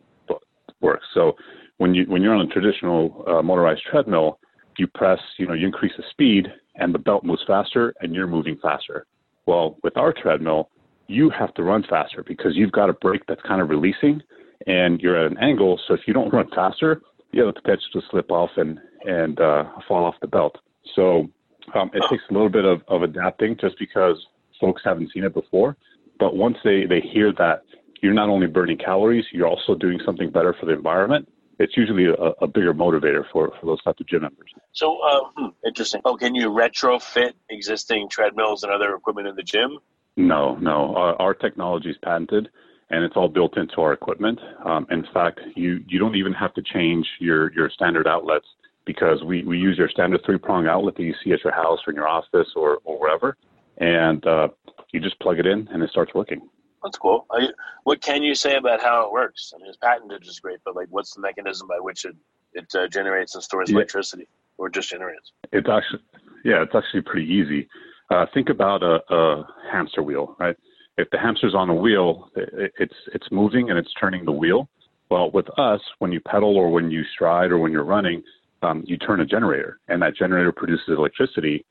works. 0.80 1.04
So 1.12 1.36
when 1.78 1.94
you 1.94 2.04
when 2.04 2.22
you're 2.22 2.34
on 2.34 2.46
a 2.46 2.50
traditional 2.50 3.24
uh, 3.26 3.42
motorized 3.42 3.82
treadmill, 3.90 4.38
you 4.78 4.86
press, 4.86 5.18
you 5.38 5.46
know, 5.46 5.54
you 5.54 5.66
increase 5.66 5.92
the 5.96 6.04
speed, 6.10 6.46
and 6.76 6.94
the 6.94 6.98
belt 6.98 7.24
moves 7.24 7.42
faster, 7.46 7.94
and 8.00 8.14
you're 8.14 8.26
moving 8.26 8.56
faster. 8.62 9.06
Well, 9.46 9.76
with 9.82 9.96
our 9.96 10.12
treadmill, 10.12 10.70
you 11.08 11.30
have 11.30 11.52
to 11.54 11.62
run 11.62 11.84
faster 11.88 12.22
because 12.22 12.52
you've 12.54 12.72
got 12.72 12.90
a 12.90 12.92
brake 12.92 13.22
that's 13.26 13.42
kind 13.42 13.60
of 13.60 13.70
releasing 13.70 14.22
and 14.66 15.00
you're 15.00 15.16
at 15.16 15.30
an 15.30 15.38
angle. 15.38 15.80
So 15.88 15.94
if 15.94 16.00
you 16.06 16.14
don't 16.14 16.32
run 16.32 16.48
faster, 16.54 17.02
you 17.32 17.44
have 17.44 17.54
the 17.54 17.60
potential 17.60 17.88
to 17.94 18.02
slip 18.10 18.30
off 18.30 18.50
and, 18.56 18.78
and 19.04 19.40
uh, 19.40 19.64
fall 19.86 20.04
off 20.04 20.14
the 20.20 20.26
belt. 20.26 20.56
So 20.94 21.28
um, 21.74 21.90
it 21.92 22.02
takes 22.08 22.22
a 22.30 22.32
little 22.32 22.48
bit 22.48 22.64
of, 22.64 22.82
of 22.88 23.02
adapting 23.02 23.56
just 23.60 23.78
because 23.78 24.16
folks 24.60 24.82
haven't 24.84 25.10
seen 25.12 25.24
it 25.24 25.34
before. 25.34 25.76
But 26.18 26.36
once 26.36 26.56
they, 26.64 26.84
they 26.86 27.00
hear 27.00 27.32
that 27.38 27.62
you're 28.02 28.14
not 28.14 28.28
only 28.28 28.46
burning 28.46 28.78
calories, 28.78 29.24
you're 29.32 29.46
also 29.46 29.74
doing 29.74 30.00
something 30.04 30.30
better 30.30 30.54
for 30.58 30.66
the 30.66 30.72
environment, 30.72 31.28
it's 31.58 31.76
usually 31.76 32.06
a, 32.06 32.12
a 32.12 32.46
bigger 32.46 32.72
motivator 32.72 33.24
for, 33.32 33.52
for 33.60 33.66
those 33.66 33.82
types 33.82 34.00
of 34.00 34.06
gym 34.06 34.22
members. 34.22 34.50
So, 34.72 35.00
uh, 35.00 35.20
hmm, 35.36 35.48
interesting. 35.66 36.00
Oh, 36.04 36.16
can 36.16 36.34
you 36.34 36.50
retrofit 36.50 37.32
existing 37.50 38.08
treadmills 38.08 38.62
and 38.62 38.72
other 38.72 38.94
equipment 38.94 39.26
in 39.26 39.34
the 39.34 39.42
gym? 39.42 39.78
No, 40.18 40.56
no. 40.56 40.96
Our, 40.96 41.14
our 41.22 41.34
technology 41.34 41.90
is 41.90 41.96
patented 42.02 42.48
and 42.90 43.04
it's 43.04 43.16
all 43.16 43.28
built 43.28 43.56
into 43.56 43.80
our 43.80 43.92
equipment. 43.92 44.40
Um, 44.64 44.84
in 44.90 45.06
fact, 45.14 45.40
you, 45.54 45.84
you 45.86 46.00
don't 46.00 46.16
even 46.16 46.32
have 46.32 46.52
to 46.54 46.62
change 46.62 47.06
your, 47.20 47.52
your 47.52 47.70
standard 47.70 48.08
outlets 48.08 48.46
because 48.84 49.22
we, 49.22 49.44
we 49.44 49.58
use 49.58 49.78
your 49.78 49.88
standard 49.88 50.22
three 50.26 50.38
prong 50.38 50.66
outlet 50.66 50.96
that 50.96 51.04
you 51.04 51.14
see 51.22 51.32
at 51.32 51.44
your 51.44 51.52
house 51.52 51.78
or 51.86 51.90
in 51.92 51.96
your 51.96 52.08
office 52.08 52.48
or, 52.56 52.78
or 52.84 52.98
wherever. 52.98 53.36
And 53.76 54.26
uh, 54.26 54.48
you 54.92 54.98
just 54.98 55.20
plug 55.20 55.38
it 55.38 55.46
in 55.46 55.68
and 55.68 55.84
it 55.84 55.90
starts 55.90 56.12
working. 56.14 56.48
That's 56.82 56.98
cool. 56.98 57.24
You, 57.38 57.50
what 57.84 58.00
can 58.00 58.24
you 58.24 58.34
say 58.34 58.56
about 58.56 58.82
how 58.82 59.06
it 59.06 59.12
works? 59.12 59.52
I 59.54 59.58
mean, 59.58 59.68
it's 59.68 59.76
patented, 59.76 60.20
which 60.20 60.28
is 60.28 60.40
great, 60.40 60.58
but 60.64 60.74
like, 60.74 60.88
what's 60.90 61.14
the 61.14 61.20
mechanism 61.20 61.68
by 61.68 61.78
which 61.78 62.04
it, 62.04 62.16
it 62.54 62.74
uh, 62.74 62.88
generates 62.88 63.36
and 63.36 63.44
stores 63.44 63.70
yeah. 63.70 63.76
electricity 63.76 64.26
or 64.56 64.68
just 64.68 64.90
generates? 64.90 65.32
It's 65.52 65.68
actually, 65.68 66.00
yeah, 66.44 66.62
it's 66.62 66.74
actually 66.74 67.02
pretty 67.02 67.32
easy. 67.32 67.68
Uh, 68.10 68.24
think 68.32 68.48
about 68.48 68.82
a, 68.82 69.00
a, 69.14 69.46
hamster 69.70 70.02
wheel, 70.02 70.34
right? 70.38 70.56
If 70.96 71.10
the 71.10 71.18
hamster's 71.18 71.54
on 71.54 71.68
a 71.68 71.74
wheel, 71.74 72.30
it, 72.34 72.72
it's 72.78 72.94
it's 73.12 73.30
moving 73.30 73.70
and 73.70 73.78
it's 73.78 73.92
turning 73.94 74.24
the 74.24 74.32
wheel. 74.32 74.68
Well, 75.10 75.30
with 75.30 75.46
us, 75.58 75.80
when 75.98 76.12
you 76.12 76.20
pedal 76.20 76.56
or 76.56 76.70
when 76.70 76.90
you 76.90 77.04
stride 77.04 77.50
or 77.50 77.58
when 77.58 77.70
you're 77.70 77.84
running, 77.84 78.22
um, 78.62 78.82
you 78.86 78.96
turn 78.96 79.20
a 79.20 79.26
generator, 79.26 79.78
and 79.88 80.02
that 80.02 80.16
generator 80.16 80.52
produces 80.52 80.88
electricity, 80.88 81.64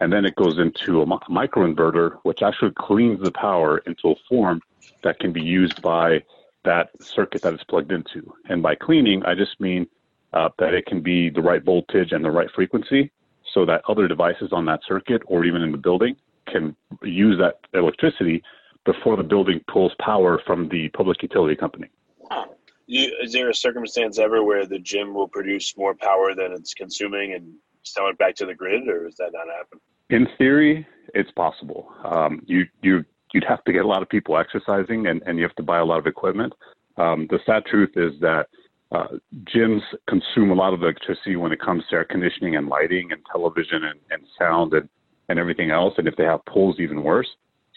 and 0.00 0.12
then 0.12 0.24
it 0.24 0.34
goes 0.34 0.58
into 0.58 1.02
a 1.02 1.06
microinverter, 1.06 2.18
which 2.24 2.42
actually 2.42 2.72
cleans 2.76 3.20
the 3.22 3.32
power 3.32 3.78
into 3.78 4.10
a 4.10 4.14
form 4.28 4.60
that 5.02 5.18
can 5.18 5.32
be 5.32 5.42
used 5.42 5.80
by 5.80 6.22
that 6.64 6.90
circuit 7.00 7.42
that 7.42 7.54
it's 7.54 7.64
plugged 7.64 7.92
into. 7.92 8.32
And 8.48 8.62
by 8.62 8.74
cleaning, 8.74 9.24
I 9.24 9.34
just 9.34 9.60
mean 9.60 9.86
uh, 10.32 10.48
that 10.58 10.74
it 10.74 10.86
can 10.86 11.00
be 11.00 11.30
the 11.30 11.42
right 11.42 11.62
voltage 11.62 12.12
and 12.12 12.24
the 12.24 12.30
right 12.30 12.50
frequency 12.54 13.12
so 13.54 13.64
that 13.64 13.80
other 13.88 14.06
devices 14.08 14.50
on 14.52 14.66
that 14.66 14.80
circuit 14.86 15.22
or 15.26 15.44
even 15.44 15.62
in 15.62 15.72
the 15.72 15.78
building 15.78 16.16
can 16.50 16.76
use 17.02 17.38
that 17.38 17.60
electricity 17.72 18.42
before 18.84 19.16
the 19.16 19.22
building 19.22 19.60
pulls 19.72 19.92
power 19.98 20.40
from 20.44 20.68
the 20.68 20.88
public 20.90 21.22
utility 21.22 21.56
company. 21.56 21.88
Huh. 22.30 22.46
You, 22.86 23.10
is 23.22 23.32
there 23.32 23.48
a 23.48 23.54
circumstance 23.54 24.18
ever 24.18 24.44
where 24.44 24.66
the 24.66 24.78
gym 24.78 25.14
will 25.14 25.28
produce 25.28 25.74
more 25.76 25.94
power 25.94 26.34
than 26.34 26.52
it's 26.52 26.74
consuming 26.74 27.32
and 27.32 27.54
sell 27.82 28.08
it 28.08 28.18
back 28.18 28.34
to 28.36 28.46
the 28.46 28.54
grid, 28.54 28.88
or 28.88 29.06
is 29.06 29.16
that 29.16 29.30
not 29.32 29.46
happen? 29.56 29.80
In 30.10 30.28
theory, 30.36 30.86
it's 31.14 31.30
possible. 31.30 31.90
Um, 32.04 32.42
you 32.44 32.66
you 32.82 33.04
you'd 33.32 33.44
have 33.44 33.64
to 33.64 33.72
get 33.72 33.84
a 33.84 33.88
lot 33.88 34.02
of 34.02 34.08
people 34.08 34.36
exercising, 34.36 35.06
and, 35.06 35.22
and 35.26 35.38
you 35.38 35.44
have 35.44 35.56
to 35.56 35.62
buy 35.62 35.78
a 35.78 35.84
lot 35.84 35.98
of 35.98 36.06
equipment. 36.06 36.52
Um, 36.98 37.26
the 37.30 37.40
sad 37.46 37.64
truth 37.64 37.92
is 37.96 38.12
that 38.20 38.48
uh, 38.94 39.08
gyms 39.54 39.80
consume 40.08 40.50
a 40.50 40.54
lot 40.54 40.72
of 40.72 40.82
electricity 40.82 41.36
when 41.36 41.52
it 41.52 41.60
comes 41.60 41.82
to 41.90 41.96
air 41.96 42.04
conditioning 42.04 42.56
and 42.56 42.68
lighting 42.68 43.10
and 43.12 43.20
television 43.30 43.84
and, 43.84 43.98
and 44.10 44.22
sound 44.38 44.72
and, 44.72 44.88
and 45.28 45.38
everything 45.38 45.70
else. 45.70 45.94
And 45.98 46.06
if 46.06 46.16
they 46.16 46.24
have 46.24 46.44
pools, 46.46 46.76
even 46.78 47.02
worse. 47.02 47.28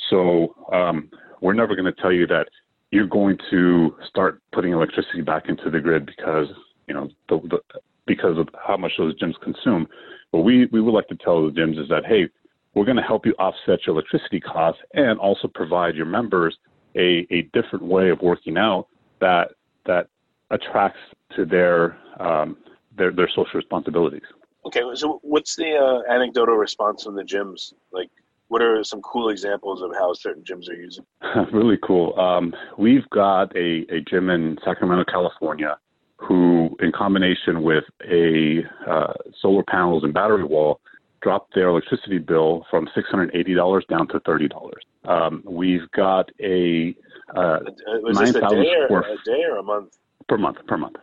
So 0.09 0.55
um, 0.71 1.09
we're 1.41 1.53
never 1.53 1.75
going 1.75 1.91
to 1.91 2.01
tell 2.01 2.11
you 2.11 2.27
that 2.27 2.47
you're 2.91 3.07
going 3.07 3.37
to 3.49 3.95
start 4.07 4.41
putting 4.53 4.73
electricity 4.73 5.21
back 5.21 5.49
into 5.49 5.69
the 5.69 5.79
grid 5.79 6.05
because 6.05 6.47
you 6.87 6.93
know 6.93 7.09
the, 7.29 7.39
the, 7.49 7.79
because 8.05 8.37
of 8.37 8.47
how 8.65 8.77
much 8.77 8.93
those 8.97 9.19
gyms 9.19 9.39
consume. 9.41 9.87
What 10.31 10.43
we 10.43 10.67
we 10.67 10.81
would 10.81 10.93
like 10.93 11.07
to 11.09 11.15
tell 11.15 11.45
the 11.45 11.51
gyms 11.51 11.81
is 11.81 11.89
that 11.89 12.05
hey, 12.05 12.29
we're 12.73 12.85
going 12.85 12.97
to 12.97 13.03
help 13.03 13.25
you 13.25 13.33
offset 13.39 13.85
your 13.85 13.95
electricity 13.95 14.39
costs 14.39 14.81
and 14.93 15.19
also 15.19 15.47
provide 15.47 15.95
your 15.95 16.05
members 16.05 16.55
a, 16.95 17.27
a 17.31 17.49
different 17.53 17.83
way 17.83 18.09
of 18.09 18.21
working 18.21 18.57
out 18.57 18.87
that 19.19 19.51
that 19.85 20.07
attracts 20.51 20.99
to 21.35 21.45
their 21.45 21.97
um, 22.19 22.57
their 22.95 23.11
their 23.11 23.29
social 23.29 23.55
responsibilities. 23.55 24.23
Okay, 24.65 24.81
so 24.95 25.19
what's 25.23 25.55
the 25.55 25.75
uh, 25.75 26.11
anecdotal 26.13 26.55
response 26.55 27.03
from 27.03 27.15
the 27.15 27.23
gyms? 27.23 27.73
Like, 27.91 28.09
what 28.49 28.61
are 28.61 28.83
some 28.83 29.01
cool 29.01 29.29
examples 29.29 29.81
of 29.81 29.91
how 29.93 30.13
certain 30.13 30.43
gyms 30.43 30.69
are 30.69 30.75
using? 30.75 31.05
really 31.53 31.77
cool. 31.81 32.17
Um, 32.19 32.53
we've 32.77 33.09
got 33.09 33.55
a, 33.55 33.85
a 33.89 34.01
gym 34.01 34.29
in 34.29 34.57
Sacramento, 34.65 35.05
California, 35.09 35.77
who, 36.17 36.75
in 36.81 36.91
combination 36.91 37.63
with 37.63 37.85
a 38.09 38.63
uh, 38.85 39.13
solar 39.41 39.63
panels 39.63 40.03
and 40.03 40.13
battery 40.13 40.43
wall, 40.43 40.81
dropped 41.21 41.55
their 41.55 41.69
electricity 41.69 42.17
bill 42.17 42.65
from 42.69 42.87
$680 42.95 43.87
down 43.87 44.07
to 44.09 44.19
$30. 44.19 44.71
Um, 45.05 45.43
we've 45.45 45.89
got 45.95 46.29
a 46.41 46.95
uh, 47.35 47.59
was 48.01 48.17
9, 48.17 48.25
this 48.25 48.35
a 48.35 48.39
day, 48.49 48.73
or, 48.89 49.01
a 49.01 49.15
day 49.25 49.43
or 49.49 49.57
a 49.57 49.63
month? 49.63 49.97
Per 50.27 50.37
month, 50.37 50.57
per 50.67 50.77
month. 50.77 50.95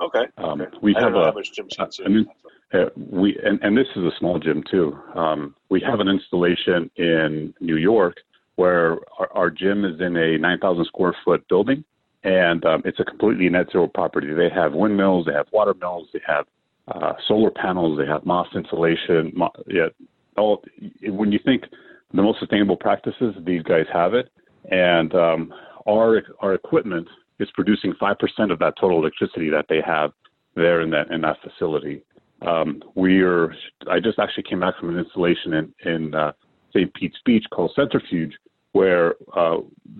Okay. 0.00 0.24
Um, 0.38 0.60
okay. 0.60 0.76
We 0.82 0.94
have 0.98 1.14
a, 1.14 1.32
a, 1.32 2.78
uh, 2.78 2.88
we 2.96 3.38
and, 3.44 3.60
and 3.62 3.76
this 3.76 3.86
is 3.94 4.02
a 4.02 4.10
small 4.18 4.38
gym 4.38 4.64
too. 4.70 4.98
Um, 5.14 5.54
we 5.70 5.80
have 5.86 6.00
an 6.00 6.08
installation 6.08 6.90
in 6.96 7.54
New 7.60 7.76
York 7.76 8.16
where 8.56 8.98
our, 9.18 9.30
our 9.32 9.50
gym 9.50 9.84
is 9.84 10.00
in 10.00 10.16
a 10.16 10.38
9,000 10.38 10.84
square 10.86 11.14
foot 11.24 11.46
building, 11.48 11.84
and 12.24 12.64
um, 12.64 12.82
it's 12.84 13.00
a 13.00 13.04
completely 13.04 13.48
net 13.48 13.66
zero 13.72 13.86
property. 13.86 14.32
They 14.32 14.50
have 14.54 14.72
windmills, 14.72 15.26
they 15.26 15.32
have 15.32 15.46
water 15.52 15.74
mills, 15.74 16.08
they 16.12 16.20
have 16.26 16.46
uh, 16.88 17.14
solar 17.28 17.50
panels, 17.50 17.98
they 17.98 18.06
have 18.06 18.26
moss 18.26 18.48
insulation. 18.54 19.32
Mo- 19.34 19.52
yeah, 19.66 19.88
all 20.36 20.62
when 21.04 21.32
you 21.32 21.38
think 21.44 21.64
the 22.12 22.22
most 22.22 22.40
sustainable 22.40 22.76
practices, 22.76 23.34
these 23.44 23.62
guys 23.62 23.86
have 23.92 24.14
it, 24.14 24.30
and 24.70 25.14
um, 25.14 25.54
our 25.88 26.22
our 26.40 26.54
equipment 26.54 27.08
is 27.42 27.50
producing 27.54 27.92
five 27.98 28.18
percent 28.18 28.50
of 28.50 28.58
that 28.60 28.74
total 28.80 28.98
electricity 28.98 29.50
that 29.50 29.66
they 29.68 29.80
have 29.84 30.12
there 30.54 30.80
in 30.80 30.90
that 30.90 31.10
in 31.10 31.20
that 31.22 31.36
facility. 31.42 32.02
Um, 32.46 32.82
we 32.94 33.22
are. 33.22 33.54
I 33.90 34.00
just 34.00 34.18
actually 34.18 34.44
came 34.44 34.60
back 34.60 34.78
from 34.78 34.90
an 34.90 34.98
installation 34.98 35.54
in 35.54 35.74
in 35.84 36.14
uh, 36.14 36.32
St. 36.72 36.92
Pete's 36.94 37.18
Beach 37.24 37.44
called 37.52 37.72
Centrifuge, 37.74 38.34
where 38.72 39.14
uh, 39.36 39.58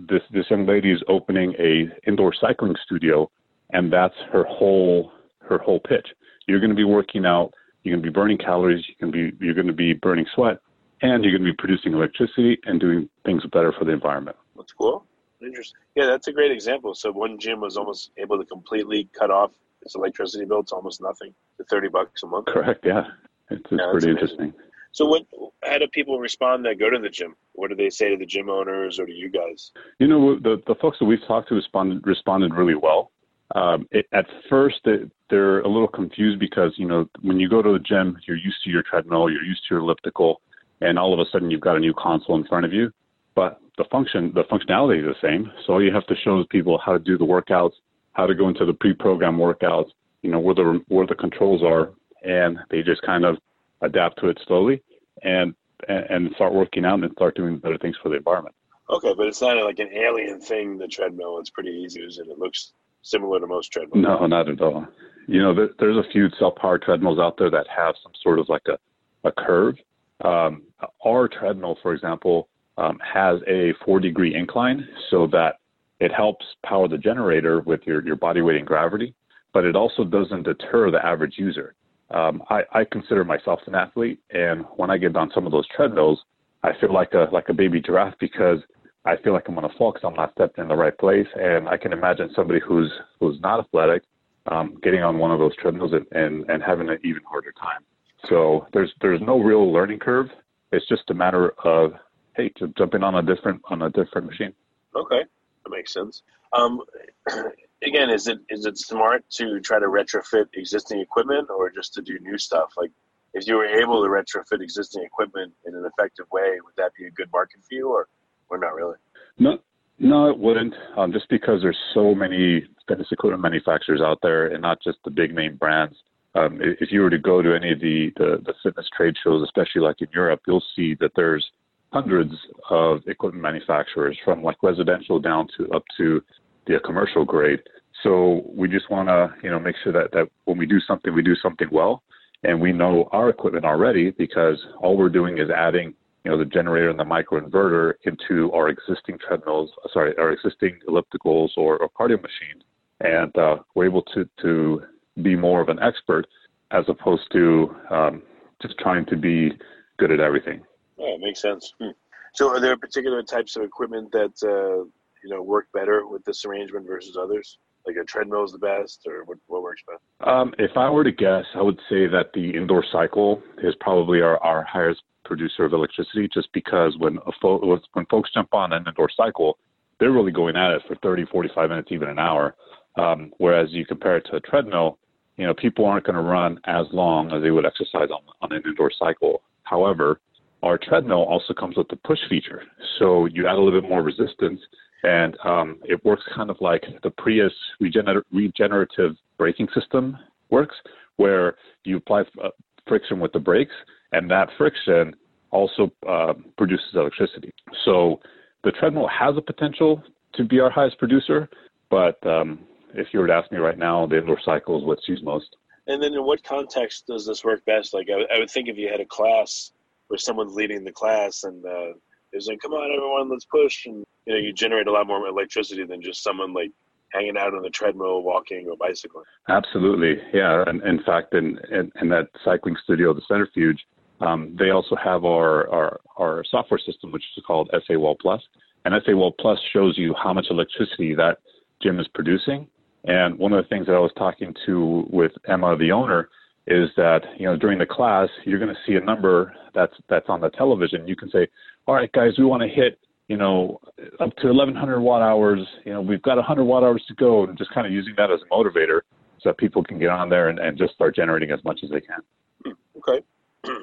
this 0.08 0.22
this 0.32 0.46
young 0.50 0.66
lady 0.66 0.90
is 0.90 1.02
opening 1.08 1.54
a 1.58 1.88
indoor 2.08 2.32
cycling 2.38 2.74
studio, 2.84 3.30
and 3.70 3.92
that's 3.92 4.14
her 4.32 4.44
whole 4.44 5.12
her 5.40 5.58
whole 5.58 5.80
pitch. 5.80 6.08
You're 6.46 6.60
going 6.60 6.70
to 6.70 6.76
be 6.76 6.84
working 6.84 7.24
out. 7.26 7.52
You're 7.82 7.96
going 7.96 8.02
to 8.02 8.10
be 8.10 8.12
burning 8.12 8.38
calories. 8.38 8.84
You 8.88 8.94
can 8.96 9.10
be 9.10 9.32
you're 9.44 9.54
going 9.54 9.66
to 9.66 9.72
be 9.72 9.92
burning 9.92 10.26
sweat, 10.34 10.58
and 11.02 11.24
you're 11.24 11.36
going 11.36 11.46
to 11.46 11.52
be 11.52 11.56
producing 11.56 11.92
electricity 11.92 12.58
and 12.64 12.80
doing 12.80 13.08
things 13.24 13.42
better 13.52 13.72
for 13.72 13.84
the 13.84 13.92
environment. 13.92 14.36
That's 14.56 14.72
cool. 14.72 15.04
Interesting. 15.44 15.80
Yeah, 15.94 16.06
that's 16.06 16.28
a 16.28 16.32
great 16.32 16.50
example. 16.50 16.94
So 16.94 17.10
one 17.12 17.38
gym 17.38 17.60
was 17.60 17.76
almost 17.76 18.10
able 18.16 18.38
to 18.38 18.44
completely 18.44 19.08
cut 19.18 19.30
off 19.30 19.52
its 19.82 19.94
electricity 19.94 20.44
bill. 20.44 20.60
It's 20.60 20.72
almost 20.72 21.00
nothing. 21.00 21.34
To 21.58 21.64
thirty 21.64 21.88
bucks 21.88 22.22
a 22.22 22.26
month. 22.26 22.46
Correct. 22.46 22.84
Yeah, 22.84 23.04
it's, 23.50 23.62
it's 23.70 23.80
yeah, 23.80 23.90
pretty 23.90 24.10
interesting. 24.10 24.52
So, 24.92 25.06
what? 25.06 25.26
How 25.64 25.78
do 25.78 25.88
people 25.88 26.18
respond 26.18 26.64
that 26.66 26.78
go 26.78 26.90
to 26.90 26.98
the 26.98 27.08
gym? 27.08 27.34
What 27.54 27.70
do 27.70 27.76
they 27.76 27.90
say 27.90 28.10
to 28.10 28.16
the 28.16 28.26
gym 28.26 28.48
owners 28.50 28.98
or 28.98 29.06
to 29.06 29.12
you 29.12 29.30
guys? 29.30 29.72
You 29.98 30.06
know, 30.06 30.38
the 30.38 30.62
the 30.66 30.74
folks 30.76 30.98
that 30.98 31.06
we've 31.06 31.24
talked 31.26 31.48
to 31.48 31.54
responded 31.54 32.06
responded 32.06 32.54
really 32.54 32.74
well. 32.74 33.10
Um, 33.54 33.86
it, 33.90 34.06
at 34.12 34.26
first, 34.48 34.80
it, 34.84 35.10
they're 35.28 35.60
a 35.60 35.68
little 35.68 35.88
confused 35.88 36.38
because 36.38 36.72
you 36.76 36.86
know 36.86 37.08
when 37.22 37.40
you 37.40 37.48
go 37.48 37.62
to 37.62 37.72
the 37.72 37.78
gym, 37.78 38.18
you're 38.26 38.36
used 38.36 38.62
to 38.64 38.70
your 38.70 38.82
treadmill, 38.82 39.30
you're 39.30 39.44
used 39.44 39.62
to 39.68 39.74
your 39.74 39.80
elliptical, 39.80 40.40
and 40.80 40.98
all 40.98 41.12
of 41.12 41.20
a 41.20 41.30
sudden 41.30 41.50
you've 41.50 41.60
got 41.60 41.76
a 41.76 41.80
new 41.80 41.94
console 41.94 42.36
in 42.36 42.44
front 42.44 42.66
of 42.66 42.72
you. 42.72 42.90
But 43.34 43.61
the 43.78 43.84
function, 43.90 44.32
the 44.34 44.44
functionality 44.44 44.98
is 44.98 45.14
the 45.14 45.26
same. 45.26 45.50
So 45.66 45.74
all 45.74 45.82
you 45.82 45.92
have 45.92 46.06
to 46.06 46.14
show 46.16 46.44
people 46.50 46.78
how 46.84 46.92
to 46.92 46.98
do 46.98 47.16
the 47.16 47.24
workouts, 47.24 47.72
how 48.12 48.26
to 48.26 48.34
go 48.34 48.48
into 48.48 48.64
the 48.66 48.74
pre-programmed 48.74 49.38
workouts, 49.38 49.90
you 50.22 50.30
know 50.30 50.38
where 50.38 50.54
the 50.54 50.80
where 50.88 51.06
the 51.06 51.14
controls 51.14 51.62
are, 51.62 51.92
and 52.22 52.58
they 52.70 52.82
just 52.82 53.02
kind 53.02 53.24
of 53.24 53.38
adapt 53.80 54.20
to 54.20 54.28
it 54.28 54.38
slowly 54.46 54.82
and 55.22 55.54
and 55.88 56.30
start 56.36 56.54
working 56.54 56.84
out 56.84 57.02
and 57.02 57.12
start 57.12 57.34
doing 57.34 57.58
better 57.58 57.78
things 57.78 57.96
for 58.02 58.08
the 58.08 58.16
environment. 58.16 58.54
Okay, 58.88 59.14
but 59.16 59.26
it's 59.26 59.40
not 59.40 59.56
like 59.64 59.78
an 59.80 59.90
alien 59.92 60.40
thing. 60.40 60.78
The 60.78 60.86
treadmill, 60.86 61.38
it's 61.38 61.50
pretty 61.50 61.70
easy 61.70 61.98
to 61.98 62.04
use, 62.04 62.18
and 62.18 62.30
it 62.30 62.38
looks 62.38 62.72
similar 63.02 63.40
to 63.40 63.46
most 63.46 63.72
treadmills. 63.72 64.02
No, 64.02 64.26
not 64.26 64.48
at 64.48 64.60
all. 64.60 64.86
You 65.26 65.42
know, 65.42 65.54
there, 65.54 65.70
there's 65.78 65.96
a 65.96 66.08
few 66.12 66.28
self-powered 66.38 66.82
treadmills 66.82 67.18
out 67.18 67.36
there 67.36 67.50
that 67.50 67.66
have 67.74 67.94
some 68.02 68.12
sort 68.22 68.38
of 68.38 68.48
like 68.48 68.62
a 68.68 68.78
a 69.24 69.32
curve. 69.32 69.76
Um, 70.24 70.62
our 71.04 71.28
treadmill, 71.28 71.78
for 71.82 71.94
example, 71.94 72.48
um, 72.78 72.98
has 73.00 73.40
a 73.46 73.72
four 73.84 74.00
degree 74.00 74.34
incline 74.34 74.86
so 75.10 75.26
that 75.28 75.56
it 76.00 76.12
helps 76.12 76.44
power 76.64 76.88
the 76.88 76.98
generator 76.98 77.60
with 77.60 77.80
your, 77.86 78.04
your 78.04 78.16
body 78.16 78.40
weight 78.40 78.56
and 78.56 78.66
gravity, 78.66 79.14
but 79.52 79.64
it 79.64 79.76
also 79.76 80.04
doesn't 80.04 80.42
deter 80.44 80.90
the 80.90 81.04
average 81.04 81.34
user. 81.36 81.74
Um, 82.10 82.42
I, 82.50 82.62
I 82.72 82.84
consider 82.84 83.24
myself 83.24 83.60
an 83.66 83.74
athlete, 83.74 84.18
and 84.30 84.64
when 84.76 84.90
I 84.90 84.98
get 84.98 85.16
on 85.16 85.30
some 85.34 85.46
of 85.46 85.52
those 85.52 85.66
treadmills, 85.74 86.18
I 86.62 86.72
feel 86.80 86.92
like 86.92 87.14
a 87.14 87.28
like 87.32 87.48
a 87.48 87.54
baby 87.54 87.80
giraffe 87.80 88.14
because 88.20 88.58
I 89.04 89.16
feel 89.16 89.32
like 89.32 89.48
I'm 89.48 89.54
gonna 89.54 89.68
fall 89.78 89.92
because 89.92 90.06
I'm 90.06 90.14
not 90.14 90.32
stepped 90.32 90.58
in 90.58 90.68
the 90.68 90.76
right 90.76 90.96
place. 90.96 91.26
And 91.34 91.68
I 91.68 91.76
can 91.76 91.92
imagine 91.92 92.30
somebody 92.36 92.60
who's 92.60 92.90
who's 93.18 93.40
not 93.40 93.60
athletic 93.60 94.02
um, 94.46 94.78
getting 94.82 95.02
on 95.02 95.18
one 95.18 95.30
of 95.30 95.38
those 95.38 95.54
treadmills 95.56 95.92
and, 95.92 96.06
and, 96.12 96.48
and 96.50 96.62
having 96.62 96.88
an 96.88 96.98
even 97.04 97.22
harder 97.24 97.52
time. 97.52 97.80
So 98.28 98.66
there's 98.72 98.92
there's 99.00 99.20
no 99.20 99.40
real 99.40 99.72
learning 99.72 99.98
curve. 99.98 100.26
It's 100.70 100.86
just 100.88 101.10
a 101.10 101.14
matter 101.14 101.52
of 101.64 101.92
hey, 102.36 102.48
to 102.56 102.68
jumping 102.78 103.02
on 103.02 103.14
a 103.14 103.22
different 103.22 103.60
on 103.64 103.82
a 103.82 103.90
different 103.90 104.26
machine. 104.26 104.52
Okay, 104.94 105.22
that 105.64 105.70
makes 105.70 105.92
sense. 105.92 106.22
Um, 106.52 106.80
again, 107.82 108.10
is 108.10 108.26
it 108.28 108.40
is 108.48 108.66
it 108.66 108.78
smart 108.78 109.24
to 109.30 109.60
try 109.60 109.78
to 109.78 109.86
retrofit 109.86 110.46
existing 110.54 111.00
equipment 111.00 111.48
or 111.50 111.70
just 111.70 111.94
to 111.94 112.02
do 112.02 112.18
new 112.20 112.38
stuff? 112.38 112.72
Like, 112.76 112.90
if 113.34 113.46
you 113.46 113.56
were 113.56 113.66
able 113.66 114.02
to 114.02 114.08
retrofit 114.08 114.62
existing 114.62 115.02
equipment 115.02 115.52
in 115.66 115.74
an 115.74 115.84
effective 115.84 116.26
way, 116.30 116.58
would 116.64 116.74
that 116.76 116.92
be 116.98 117.06
a 117.06 117.10
good 117.10 117.30
market 117.32 117.60
for 117.68 117.74
you, 117.74 117.88
or 117.88 118.08
or 118.48 118.58
not 118.58 118.74
really? 118.74 118.96
No, 119.38 119.58
no, 119.98 120.28
it 120.28 120.38
wouldn't. 120.38 120.74
Um, 120.96 121.12
just 121.12 121.28
because 121.28 121.62
there's 121.62 121.78
so 121.94 122.14
many 122.14 122.66
fitness 122.88 123.08
equipment 123.10 123.42
manufacturers 123.42 124.00
out 124.00 124.18
there, 124.22 124.46
and 124.46 124.60
not 124.60 124.82
just 124.82 124.98
the 125.04 125.10
big 125.10 125.34
name 125.34 125.56
brands. 125.56 125.96
Um, 126.34 126.60
if 126.62 126.90
you 126.90 127.02
were 127.02 127.10
to 127.10 127.18
go 127.18 127.42
to 127.42 127.54
any 127.54 127.72
of 127.72 127.80
the, 127.80 128.10
the, 128.16 128.42
the 128.46 128.54
fitness 128.62 128.88
trade 128.96 129.14
shows, 129.22 129.42
especially 129.42 129.82
like 129.82 130.00
in 130.00 130.08
Europe, 130.14 130.40
you'll 130.46 130.64
see 130.74 130.94
that 130.94 131.12
there's 131.14 131.46
hundreds 131.92 132.32
of 132.70 133.00
equipment 133.06 133.42
manufacturers 133.42 134.16
from 134.24 134.42
like 134.42 134.56
residential 134.62 135.18
down 135.18 135.46
to 135.56 135.70
up 135.72 135.84
to 135.98 136.22
the 136.66 136.78
commercial 136.84 137.24
grade. 137.24 137.60
So 138.02 138.42
we 138.54 138.68
just 138.68 138.90
want 138.90 139.08
to, 139.08 139.32
you 139.42 139.50
know, 139.50 139.60
make 139.60 139.76
sure 139.84 139.92
that, 139.92 140.10
that 140.12 140.28
when 140.44 140.56
we 140.56 140.66
do 140.66 140.80
something, 140.80 141.14
we 141.14 141.22
do 141.22 141.36
something 141.36 141.68
well. 141.70 142.02
And 142.44 142.60
we 142.60 142.72
know 142.72 143.08
our 143.12 143.28
equipment 143.28 143.64
already 143.64 144.10
because 144.10 144.58
all 144.80 144.96
we're 144.96 145.08
doing 145.08 145.38
is 145.38 145.50
adding, 145.50 145.94
you 146.24 146.30
know, 146.30 146.38
the 146.38 146.44
generator 146.44 146.90
and 146.90 146.98
the 146.98 147.04
microinverter 147.04 147.94
into 148.04 148.50
our 148.52 148.68
existing 148.68 149.18
treadmills, 149.18 149.70
sorry, 149.92 150.16
our 150.18 150.32
existing 150.32 150.78
ellipticals 150.88 151.50
or, 151.56 151.78
or 151.78 151.88
cardio 151.90 152.20
machines. 152.20 152.64
And 153.00 153.36
uh, 153.36 153.56
we're 153.74 153.86
able 153.86 154.02
to, 154.14 154.28
to 154.40 154.82
be 155.20 155.36
more 155.36 155.60
of 155.60 155.68
an 155.68 155.78
expert 155.80 156.26
as 156.70 156.84
opposed 156.88 157.30
to 157.32 157.76
um, 157.90 158.22
just 158.60 158.78
trying 158.78 159.04
to 159.06 159.16
be 159.16 159.52
good 159.98 160.10
at 160.10 160.20
everything. 160.20 160.62
Yeah, 161.02 161.14
it 161.14 161.20
makes 161.20 161.40
sense. 161.40 161.72
Hmm. 161.80 161.90
So, 162.34 162.48
are 162.48 162.60
there 162.60 162.76
particular 162.76 163.22
types 163.22 163.56
of 163.56 163.62
equipment 163.62 164.12
that 164.12 164.32
uh, 164.42 164.84
you 165.24 165.30
know 165.30 165.42
work 165.42 165.66
better 165.74 166.06
with 166.06 166.24
this 166.24 166.44
arrangement 166.44 166.86
versus 166.86 167.16
others? 167.16 167.58
Like 167.84 167.96
a 168.00 168.04
treadmill 168.04 168.44
is 168.44 168.52
the 168.52 168.58
best, 168.58 169.00
or 169.08 169.24
what, 169.24 169.38
what 169.48 169.62
works 169.62 169.82
best? 169.88 170.28
Um, 170.28 170.54
if 170.58 170.76
I 170.76 170.88
were 170.88 171.02
to 171.02 171.10
guess, 171.10 171.44
I 171.56 171.62
would 171.62 171.80
say 171.88 172.06
that 172.06 172.30
the 172.32 172.50
indoor 172.56 172.84
cycle 172.92 173.42
is 173.58 173.74
probably 173.80 174.20
our, 174.20 174.38
our 174.38 174.62
highest 174.62 175.02
producer 175.24 175.64
of 175.64 175.72
electricity, 175.72 176.28
just 176.32 176.48
because 176.52 176.94
when 176.98 177.18
a 177.26 177.32
fo- 177.40 177.80
when 177.94 178.06
folks 178.06 178.30
jump 178.32 178.54
on 178.54 178.72
an 178.72 178.84
indoor 178.86 179.10
cycle, 179.16 179.58
they're 179.98 180.12
really 180.12 180.30
going 180.30 180.56
at 180.56 180.72
it 180.72 180.82
for 180.86 180.94
30, 180.96 181.26
45 181.26 181.70
minutes, 181.70 181.88
even 181.90 182.08
an 182.08 182.20
hour. 182.20 182.54
Um, 182.96 183.32
whereas 183.38 183.70
you 183.72 183.84
compare 183.84 184.18
it 184.18 184.26
to 184.30 184.36
a 184.36 184.40
treadmill, 184.40 184.98
you 185.36 185.46
know, 185.46 185.54
people 185.54 185.86
aren't 185.86 186.04
going 186.04 186.16
to 186.16 186.22
run 186.22 186.60
as 186.66 186.86
long 186.92 187.32
as 187.32 187.42
they 187.42 187.50
would 187.50 187.66
exercise 187.66 188.10
on, 188.10 188.20
on 188.42 188.52
an 188.52 188.62
indoor 188.64 188.92
cycle. 188.96 189.42
However, 189.64 190.20
our 190.62 190.78
treadmill 190.78 191.24
also 191.24 191.52
comes 191.54 191.76
with 191.76 191.88
the 191.88 191.96
push 191.96 192.18
feature. 192.28 192.62
So 192.98 193.26
you 193.26 193.46
add 193.48 193.56
a 193.56 193.60
little 193.60 193.80
bit 193.80 193.88
more 193.88 194.02
resistance 194.02 194.60
And 195.02 195.36
um, 195.44 195.78
it 195.84 196.04
works 196.04 196.22
kind 196.34 196.50
of 196.50 196.56
like 196.60 196.84
the 197.02 197.10
Prius 197.10 197.52
regener- 197.82 198.22
regenerative 198.32 199.16
braking 199.36 199.68
system 199.74 200.16
works, 200.50 200.76
where 201.16 201.56
you 201.84 201.96
apply 201.96 202.22
uh, 202.42 202.50
friction 202.86 203.18
with 203.18 203.32
the 203.32 203.40
brakes, 203.40 203.74
and 204.12 204.30
that 204.30 204.48
friction 204.56 205.14
also 205.50 205.90
uh, 206.08 206.34
produces 206.56 206.86
electricity. 206.94 207.50
So 207.84 208.20
the 208.64 208.70
treadmill 208.72 209.08
has 209.08 209.36
a 209.36 209.42
potential 209.42 210.02
to 210.34 210.44
be 210.44 210.60
our 210.60 210.70
highest 210.70 210.98
producer, 210.98 211.48
but 211.90 212.24
um, 212.26 212.60
if 212.94 213.08
you 213.12 213.20
were 213.20 213.26
to 213.26 213.32
ask 213.34 213.50
me 213.50 213.58
right 213.58 213.78
now, 213.78 214.06
the 214.06 214.18
indoor 214.18 214.40
cycle 214.44 214.78
is 214.78 214.84
what's 214.84 215.08
used 215.08 215.24
most. 215.24 215.56
And 215.88 216.00
then, 216.00 216.14
in 216.14 216.24
what 216.24 216.44
context 216.44 217.08
does 217.08 217.26
this 217.26 217.44
work 217.44 217.64
best? 217.64 217.92
Like, 217.92 218.06
I, 218.08 218.34
I 218.34 218.38
would 218.38 218.50
think 218.50 218.68
if 218.68 218.78
you 218.78 218.88
had 218.88 219.00
a 219.00 219.04
class 219.04 219.72
where 220.12 220.18
someone's 220.18 220.54
leading 220.54 220.84
the 220.84 220.92
class 220.92 221.42
and 221.44 221.64
uh, 221.64 221.94
they're 222.30 222.40
saying, 222.40 222.58
"Come 222.60 222.74
on, 222.74 222.94
everyone, 222.94 223.30
let's 223.30 223.46
push," 223.46 223.86
and 223.86 224.04
you 224.26 224.34
know, 224.34 224.38
you 224.38 224.52
generate 224.52 224.86
a 224.86 224.92
lot 224.92 225.06
more 225.06 225.26
electricity 225.26 225.84
than 225.86 226.02
just 226.02 226.22
someone 226.22 226.52
like 226.52 226.70
hanging 227.12 227.38
out 227.38 227.54
on 227.54 227.62
the 227.62 227.70
treadmill, 227.70 228.22
walking, 228.22 228.68
or 228.68 228.76
bicycling. 228.76 229.24
Absolutely, 229.48 230.22
yeah. 230.34 230.64
And 230.66 230.82
in 230.82 231.02
fact, 231.02 231.34
in 231.34 231.58
in, 231.70 231.90
in 231.98 232.10
that 232.10 232.28
cycling 232.44 232.76
studio, 232.84 233.14
the 233.14 233.22
Centrifuge, 233.26 233.80
um, 234.20 234.54
they 234.58 234.68
also 234.68 234.96
have 234.96 235.24
our, 235.24 235.66
our 235.70 236.00
our 236.18 236.44
software 236.50 236.80
system, 236.84 237.10
which 237.10 237.24
is 237.34 237.42
called 237.46 237.70
SA 237.86 237.94
Wall 237.94 238.16
Plus. 238.20 238.42
And 238.84 238.94
SA 239.06 239.12
Wall 239.12 239.32
Plus 239.40 239.58
shows 239.72 239.96
you 239.96 240.14
how 240.22 240.34
much 240.34 240.48
electricity 240.50 241.14
that 241.14 241.38
gym 241.80 241.98
is 241.98 242.08
producing 242.08 242.68
and 243.04 243.38
one 243.38 243.52
of 243.52 243.62
the 243.62 243.68
things 243.68 243.86
that 243.86 243.94
I 243.94 243.98
was 243.98 244.12
talking 244.16 244.54
to 244.66 245.06
with 245.10 245.32
Emma, 245.48 245.76
the 245.76 245.90
owner, 245.90 246.28
is 246.66 246.88
that 246.96 247.22
you 247.38 247.46
know 247.46 247.56
during 247.56 247.78
the 247.78 247.86
class 247.86 248.28
you're 248.44 248.58
going 248.58 248.72
to 248.72 248.80
see 248.86 248.94
a 248.94 249.00
number 249.00 249.52
that's 249.74 249.94
that's 250.08 250.28
on 250.28 250.40
the 250.40 250.50
television. 250.50 251.08
You 251.08 251.16
can 251.16 251.30
say, 251.30 251.48
"All 251.86 251.94
right, 251.94 252.10
guys, 252.12 252.32
we 252.38 252.44
want 252.44 252.62
to 252.62 252.68
hit 252.68 252.98
you 253.28 253.36
know 253.36 253.80
up 254.20 254.34
to 254.36 254.48
1,100 254.48 255.00
watt 255.00 255.22
hours. 255.22 255.60
You 255.84 255.94
know, 255.94 256.00
we've 256.00 256.22
got 256.22 256.36
100 256.36 256.64
watt 256.64 256.84
hours 256.84 257.04
to 257.08 257.14
go," 257.14 257.44
and 257.44 257.56
just 257.58 257.70
kind 257.72 257.86
of 257.86 257.92
using 257.92 258.14
that 258.16 258.30
as 258.30 258.40
a 258.42 258.54
motivator 258.54 259.00
so 259.40 259.48
that 259.48 259.58
people 259.58 259.82
can 259.82 259.98
get 259.98 260.10
on 260.10 260.28
there 260.28 260.48
and, 260.48 260.58
and 260.58 260.78
just 260.78 260.94
start 260.94 261.16
generating 261.16 261.50
as 261.50 261.62
much 261.64 261.80
as 261.82 261.90
they 261.90 262.00
can. 262.00 262.76
Okay, 262.96 263.24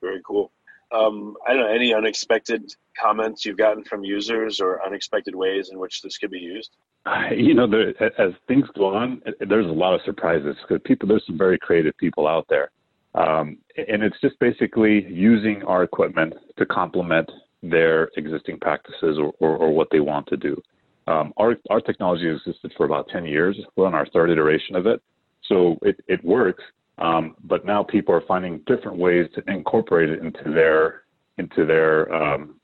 very 0.00 0.20
cool. 0.24 0.52
Um, 0.90 1.36
I 1.46 1.52
don't 1.52 1.62
know 1.62 1.72
any 1.74 1.92
unexpected 1.92 2.74
comments 2.98 3.44
you've 3.44 3.58
gotten 3.58 3.84
from 3.84 4.04
users 4.04 4.60
or 4.60 4.84
unexpected 4.84 5.34
ways 5.34 5.68
in 5.70 5.78
which 5.78 6.00
this 6.02 6.16
could 6.16 6.30
be 6.30 6.38
used. 6.38 6.76
You 7.36 7.54
know, 7.54 7.66
there, 7.66 7.90
as 8.20 8.32
things 8.46 8.66
go 8.76 8.94
on, 8.94 9.22
there's 9.48 9.66
a 9.66 9.70
lot 9.70 9.94
of 9.94 10.00
surprises 10.04 10.56
because 10.62 10.82
people, 10.84 11.08
there's 11.08 11.24
some 11.26 11.38
very 11.38 11.58
creative 11.58 11.96
people 11.96 12.26
out 12.26 12.46
there. 12.48 12.70
Um, 13.14 13.58
and 13.76 14.02
it's 14.02 14.20
just 14.20 14.38
basically 14.38 15.06
using 15.06 15.62
our 15.64 15.82
equipment 15.82 16.34
to 16.58 16.66
complement 16.66 17.30
their 17.62 18.10
existing 18.16 18.58
practices 18.60 19.18
or, 19.18 19.32
or, 19.40 19.56
or 19.56 19.70
what 19.70 19.88
they 19.90 20.00
want 20.00 20.26
to 20.28 20.36
do. 20.36 20.60
Um, 21.06 21.32
our, 21.36 21.56
our 21.70 21.80
technology 21.80 22.28
existed 22.28 22.72
for 22.76 22.84
about 22.86 23.08
10 23.08 23.24
years. 23.24 23.58
We're 23.76 23.86
on 23.86 23.94
our 23.94 24.06
third 24.06 24.30
iteration 24.30 24.76
of 24.76 24.86
it. 24.86 25.02
So 25.46 25.78
it, 25.82 25.98
it 26.06 26.22
works. 26.24 26.62
Um, 26.98 27.36
but 27.44 27.64
now 27.64 27.82
people 27.82 28.14
are 28.14 28.22
finding 28.28 28.60
different 28.66 28.98
ways 28.98 29.28
to 29.34 29.42
incorporate 29.52 30.10
it 30.10 30.20
into 30.20 30.52
their, 30.52 31.02
into 31.38 31.64
their, 31.64 32.12
um, 32.12 32.56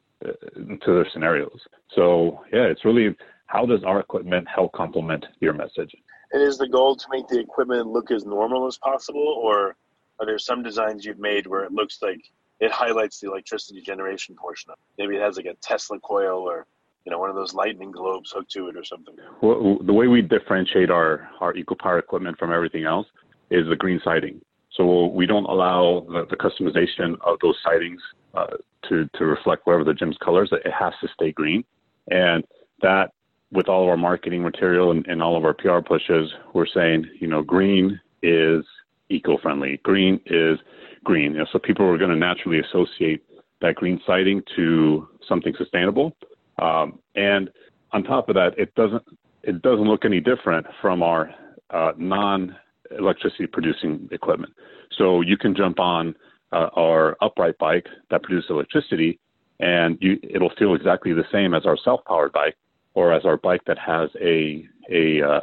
into 0.56 0.94
their 0.94 1.06
scenarios. 1.12 1.58
So 1.94 2.40
yeah, 2.52 2.64
it's 2.64 2.84
really 2.84 3.14
how 3.46 3.66
does 3.66 3.84
our 3.84 4.00
equipment 4.00 4.46
help 4.48 4.72
complement 4.72 5.26
your 5.40 5.52
message? 5.52 5.94
And 6.32 6.42
is 6.42 6.58
the 6.58 6.68
goal 6.68 6.96
to 6.96 7.06
make 7.10 7.28
the 7.28 7.38
equipment 7.38 7.86
look 7.86 8.10
as 8.10 8.24
normal 8.24 8.66
as 8.66 8.76
possible, 8.78 9.40
or 9.42 9.76
are 10.18 10.26
there 10.26 10.38
some 10.38 10.62
designs 10.62 11.04
you've 11.04 11.18
made 11.18 11.46
where 11.46 11.64
it 11.64 11.72
looks 11.72 11.98
like 12.02 12.20
it 12.60 12.70
highlights 12.70 13.20
the 13.20 13.28
electricity 13.28 13.80
generation 13.80 14.34
portion 14.34 14.70
of 14.70 14.78
it? 14.78 15.02
Maybe 15.02 15.16
it 15.16 15.22
has 15.22 15.36
like 15.36 15.46
a 15.46 15.54
Tesla 15.62 16.00
coil 16.00 16.40
or 16.40 16.66
you 17.04 17.12
know 17.12 17.18
one 17.18 17.30
of 17.30 17.36
those 17.36 17.54
lightning 17.54 17.90
globes 17.90 18.32
hooked 18.32 18.50
to 18.52 18.68
it 18.68 18.76
or 18.76 18.84
something. 18.84 19.14
Well, 19.42 19.78
the 19.84 19.92
way 19.92 20.08
we 20.08 20.22
differentiate 20.22 20.90
our 20.90 21.28
our 21.40 21.52
EcoPower 21.52 21.98
equipment 21.98 22.38
from 22.38 22.52
everything 22.52 22.84
else 22.84 23.06
is 23.50 23.68
the 23.68 23.76
green 23.76 24.00
siding. 24.04 24.40
So 24.72 25.06
we 25.06 25.26
don't 25.26 25.44
allow 25.44 26.04
the, 26.08 26.26
the 26.28 26.36
customization 26.36 27.16
of 27.20 27.38
those 27.42 27.56
sidings 27.62 28.00
uh, 28.34 28.56
to 28.88 29.08
to 29.14 29.24
reflect 29.24 29.66
whatever 29.66 29.84
the 29.84 29.94
gym's 29.94 30.16
colors. 30.24 30.48
It 30.52 30.72
has 30.72 30.94
to 31.00 31.08
stay 31.14 31.32
green, 31.32 31.64
and 32.10 32.42
that 32.82 33.12
with 33.54 33.68
all 33.68 33.84
of 33.84 33.88
our 33.88 33.96
marketing 33.96 34.42
material 34.42 34.90
and, 34.90 35.06
and 35.06 35.22
all 35.22 35.36
of 35.36 35.44
our 35.44 35.54
PR 35.54 35.78
pushes, 35.78 36.30
we're 36.52 36.66
saying, 36.66 37.06
you 37.20 37.28
know, 37.28 37.42
green 37.42 38.00
is 38.22 38.64
eco-friendly. 39.08 39.80
Green 39.82 40.20
is 40.26 40.58
green. 41.04 41.32
You 41.32 41.38
know, 41.38 41.46
so 41.52 41.58
people 41.58 41.86
are 41.86 41.96
going 41.96 42.10
to 42.10 42.16
naturally 42.16 42.58
associate 42.58 43.22
that 43.60 43.76
green 43.76 44.00
siding 44.06 44.42
to 44.56 45.08
something 45.28 45.54
sustainable. 45.56 46.16
Um, 46.60 46.98
and 47.14 47.48
on 47.92 48.02
top 48.02 48.28
of 48.28 48.34
that, 48.34 48.58
it 48.58 48.74
doesn't 48.74 49.02
it 49.42 49.60
doesn't 49.60 49.84
look 49.84 50.04
any 50.04 50.20
different 50.20 50.66
from 50.80 51.02
our 51.02 51.30
uh, 51.70 51.92
non 51.96 52.56
electricity 52.98 53.46
producing 53.46 54.08
equipment. 54.10 54.52
So 54.96 55.20
you 55.20 55.36
can 55.36 55.54
jump 55.54 55.78
on 55.78 56.14
uh, 56.52 56.68
our 56.76 57.16
upright 57.20 57.58
bike 57.58 57.86
that 58.10 58.22
produces 58.22 58.50
electricity, 58.50 59.18
and 59.60 59.98
you, 60.00 60.18
it'll 60.22 60.52
feel 60.58 60.74
exactly 60.74 61.12
the 61.12 61.24
same 61.30 61.54
as 61.54 61.66
our 61.66 61.76
self 61.76 62.00
powered 62.06 62.32
bike 62.32 62.56
or 62.94 63.12
as 63.12 63.24
our 63.24 63.36
bike 63.36 63.62
that 63.66 63.78
has 63.78 64.10
a 64.20 64.66
a 64.90 65.22
uh, 65.22 65.40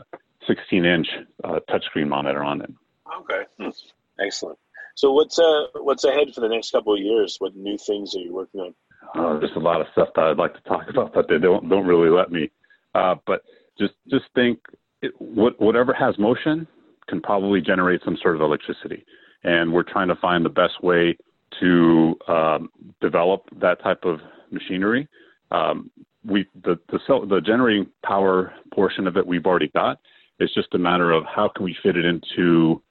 16 0.48 0.86
inch 0.86 1.08
uh, 1.44 1.60
touchscreen 1.70 2.08
monitor 2.08 2.44
on 2.44 2.62
it. 2.62 2.72
Okay, 3.22 3.44
hmm. 3.60 3.70
excellent. 4.20 4.58
So 4.96 5.12
what's 5.12 5.40
uh 5.40 5.66
what's 5.76 6.04
ahead 6.04 6.34
for 6.34 6.42
the 6.42 6.50
next 6.50 6.72
couple 6.72 6.94
of 6.94 7.00
years? 7.00 7.38
What 7.40 7.56
new 7.56 7.78
things 7.78 8.16
are 8.16 8.20
you 8.20 8.34
working 8.34 8.62
on? 8.62 8.74
Uh, 9.16 9.40
there's 9.40 9.56
a 9.56 9.60
lot 9.60 9.82
of 9.82 9.88
stuff 9.92 10.10
that 10.16 10.26
I'd 10.26 10.38
like 10.38 10.54
to 10.54 10.62
talk 10.62 10.84
about, 10.90 11.14
but 11.14 11.28
they 11.28 11.38
don't 11.38 11.70
don't 11.70 11.86
really 11.86 12.10
let 12.10 12.32
me. 12.32 12.50
Uh, 12.94 13.16
but 13.26 13.44
just 13.80 13.94
just 14.10 14.26
think, 14.36 14.60
it, 15.02 15.14
what, 15.20 15.60
whatever 15.60 15.94
has 15.94 16.18
motion 16.18 16.68
can 17.08 17.22
probably 17.22 17.62
generate 17.62 18.02
some 18.04 18.18
sort 18.22 18.36
of 18.36 18.42
electricity, 18.42 19.06
and 19.44 19.72
we're 19.72 19.84
trying 19.84 20.08
to 20.08 20.16
find 20.16 20.46
the 20.46 20.50
best 20.50 20.82
way 20.84 21.18
to 21.60 22.16
um, 22.28 22.70
develop 23.02 23.44
that 23.60 23.82
type 23.82 24.04
of 24.04 24.20
machinery. 24.52 25.08
Um, 25.52 25.90
we 26.26 26.48
the 26.64 26.80
the, 26.90 27.00
cell, 27.08 27.26
the 27.26 27.42
generating 27.42 27.88
power 28.04 28.54
portion 28.74 29.08
of 29.08 29.18
it 29.18 29.26
we've 29.26 29.46
already 29.46 29.70
got. 29.70 30.00
It's 30.40 30.54
just 30.54 30.74
a 30.74 30.78
matter 30.78 31.12
of 31.12 31.24
how 31.26 31.50
can 31.56 31.64
we 31.66 31.76
fit 31.84 31.96
it 31.96 32.06
into, 32.06 32.82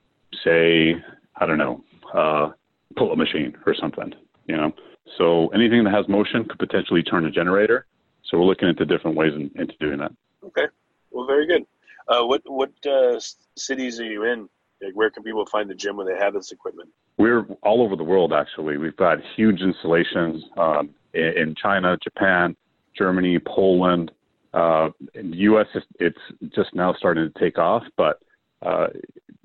say, 0.45 0.95
I 1.37 1.47
don't 1.47 1.59
know, 1.59 1.83
uh, 2.15 2.51
pull-up 2.97 3.19
machine 3.19 3.57
or 3.67 3.75
something. 3.75 4.13
You 4.47 4.57
know, 4.57 4.73
so 5.19 5.49
anything 5.49 5.85
that 5.85 5.93
has 5.93 6.09
motion 6.09 6.45
could 6.45 6.59
potentially 6.59 7.03
turn 7.03 7.25
a 7.27 7.31
generator. 7.31 7.87
So 8.25 8.39
we're 8.39 8.45
looking 8.45 8.69
into 8.69 8.85
different 8.85 9.17
ways 9.17 9.33
in, 9.35 9.51
into 9.57 9.75
doing 9.81 9.99
that. 9.99 10.13
Okay, 10.45 10.67
well, 11.11 11.27
very 11.27 11.47
good. 11.47 11.67
Uh, 12.09 12.25
what 12.27 12.43
what 12.45 12.71
uh, 12.87 13.19
cities 13.57 14.01
are 14.01 14.05
you 14.05 14.25
in? 14.25 14.49
Like, 14.83 14.95
where 14.95 15.11
can 15.11 15.23
people 15.23 15.45
find 15.47 15.69
the 15.69 15.75
gym 15.75 15.97
when 15.97 16.07
they 16.07 16.17
have 16.17 16.33
this 16.33 16.53
equipment? 16.53 16.89
We're 17.19 17.43
all 17.63 17.83
over 17.83 17.97
the 17.97 18.05
world. 18.05 18.33
Actually, 18.33 18.79
we've 18.79 18.97
got 18.97 19.19
huge 19.37 19.61
installations 19.61 20.45
um, 20.57 20.91
in, 21.13 21.33
in 21.37 21.55
China, 21.55 21.99
Japan, 22.03 22.57
Germany, 22.97 23.39
Poland. 23.39 24.11
Uh, 24.53 24.89
in 25.15 25.31
the 25.31 25.37
U.S., 25.39 25.67
it's 26.01 26.19
just 26.55 26.75
now 26.75 26.93
starting 26.99 27.31
to 27.33 27.39
take 27.39 27.57
off, 27.57 27.85
but 27.97 28.21
uh, 28.63 28.89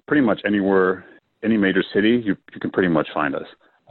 pretty 0.08 0.22
much 0.22 0.42
anywhere, 0.46 1.06
any 1.44 1.58
major 1.58 1.84
city, 1.94 2.22
you, 2.26 2.36
you 2.54 2.60
can 2.60 2.72
pretty 2.72 2.90
much 2.90 3.08
find 3.14 3.36
us. 3.36 3.46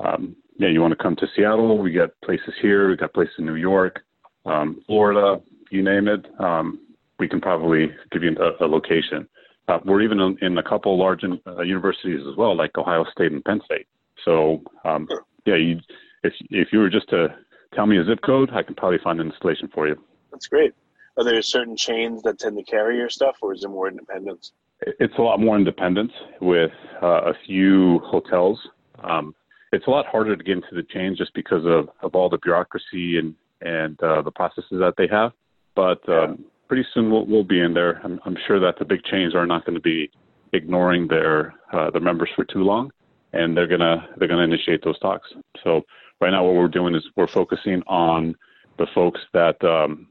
Um, 0.05 0.35
yeah, 0.59 0.69
you 0.69 0.81
want 0.81 0.97
to 0.97 1.03
come 1.03 1.17
to 1.17 1.27
Seattle? 1.37 1.79
We 1.79 1.93
got 1.93 2.11
places 2.25 2.53
here. 2.61 2.91
We 2.91 2.97
got 2.97 3.13
places 3.13 3.35
in 3.39 3.47
New 3.47 3.55
York, 3.55 4.01
um, 4.47 4.83
Florida, 4.87 5.41
you 5.71 5.83
name 5.83 6.09
it. 6.09 6.27
Um, 6.39 6.81
we 7.19 7.29
can 7.29 7.41
probably 7.41 7.91
give 8.11 8.23
you 8.23 8.37
a, 8.39 8.65
a 8.65 8.67
location. 8.67 9.29
Uh, 9.69 9.79
we're 9.85 10.03
even 10.03 10.21
in, 10.21 10.37
in, 10.43 10.59
a 10.59 10.63
couple 10.63 10.99
large 10.99 11.23
uh, 11.25 11.63
universities 11.63 12.21
as 12.29 12.37
well, 12.37 12.57
like 12.57 12.77
Ohio 12.77 13.05
State 13.13 13.33
and 13.33 13.45
Penn 13.45 13.61
State. 13.65 13.87
So, 14.25 14.63
um, 14.85 15.09
yeah, 15.47 15.57
you, 15.57 15.81
if 16.23 16.33
if 16.51 16.69
you 16.73 16.81
were 16.81 16.91
just 16.91 17.09
to 17.11 17.29
tell 17.75 17.87
me 17.87 17.99
a 17.99 18.05
zip 18.05 18.21
code, 18.25 18.51
I 18.53 18.63
can 18.63 18.75
probably 18.75 18.99
find 18.99 19.21
an 19.21 19.29
installation 19.29 19.69
for 19.69 19.89
you. 19.89 19.97
That's 20.31 20.47
great. 20.47 20.73
Are 21.17 21.25
there 21.25 21.41
certain 21.43 21.77
chains 21.77 22.23
that 22.23 22.39
tend 22.39 22.57
to 22.57 22.65
carry 22.65 22.97
your 22.97 23.09
stuff, 23.09 23.37
or 23.41 23.55
is 23.55 23.63
it 23.63 23.69
more 23.69 23.89
independence? 23.89 24.53
It's 24.81 25.15
a 25.19 25.23
lot 25.23 25.39
more 25.41 25.57
independence 25.57 26.13
with 26.41 26.73
uh, 27.03 27.31
a 27.31 27.35
few 27.47 28.01
hotels. 28.01 28.59
Um, 29.03 29.35
it's 29.73 29.87
a 29.87 29.91
lot 29.91 30.07
harder 30.07 30.37
to 30.37 30.45
get 30.45 30.57
into 30.57 30.75
the 30.75 30.83
chains 30.83 31.19
just 31.19 31.33
because 31.35 31.65
of, 31.65 31.89
of 32.03 32.15
all 32.15 32.29
the 32.29 32.39
bureaucracy 32.39 33.19
and 33.19 33.35
and 33.61 34.01
uh, 34.03 34.21
the 34.21 34.31
processes 34.31 34.79
that 34.79 34.95
they 34.99 35.07
have. 35.11 35.33
But 35.75 36.07
um, 36.09 36.45
pretty 36.69 36.85
soon 36.93 37.11
we'll, 37.11 37.25
we'll 37.27 37.45
be 37.45 37.61
in 37.61 37.73
there. 37.73 38.01
I'm, 38.05 38.21
I'm 38.27 38.37
sure 38.47 38.61
that 38.61 38.79
the 38.79 38.85
big 38.85 39.03
chains 39.05 39.35
are 39.35 39.47
not 39.47 39.65
going 39.65 39.75
to 39.75 39.81
be 39.81 40.11
ignoring 40.53 41.09
their 41.09 41.55
uh, 41.73 41.91
their 41.91 42.01
members 42.01 42.29
for 42.37 42.45
too 42.45 42.63
long, 42.63 42.91
and 43.33 43.57
they're 43.57 43.67
gonna 43.67 44.09
they're 44.17 44.29
gonna 44.29 44.43
initiate 44.43 44.83
those 44.85 44.99
talks. 44.99 45.29
So 45.63 45.83
Right 46.21 46.31
now, 46.31 46.45
what 46.45 46.55
we're 46.55 46.69
doing 46.69 46.95
is 46.95 47.03
we're 47.17 47.27
focusing 47.27 47.83
on 47.87 48.35
the 48.79 48.87
folks 48.95 49.21
that 49.33 49.63
um, 49.65 50.07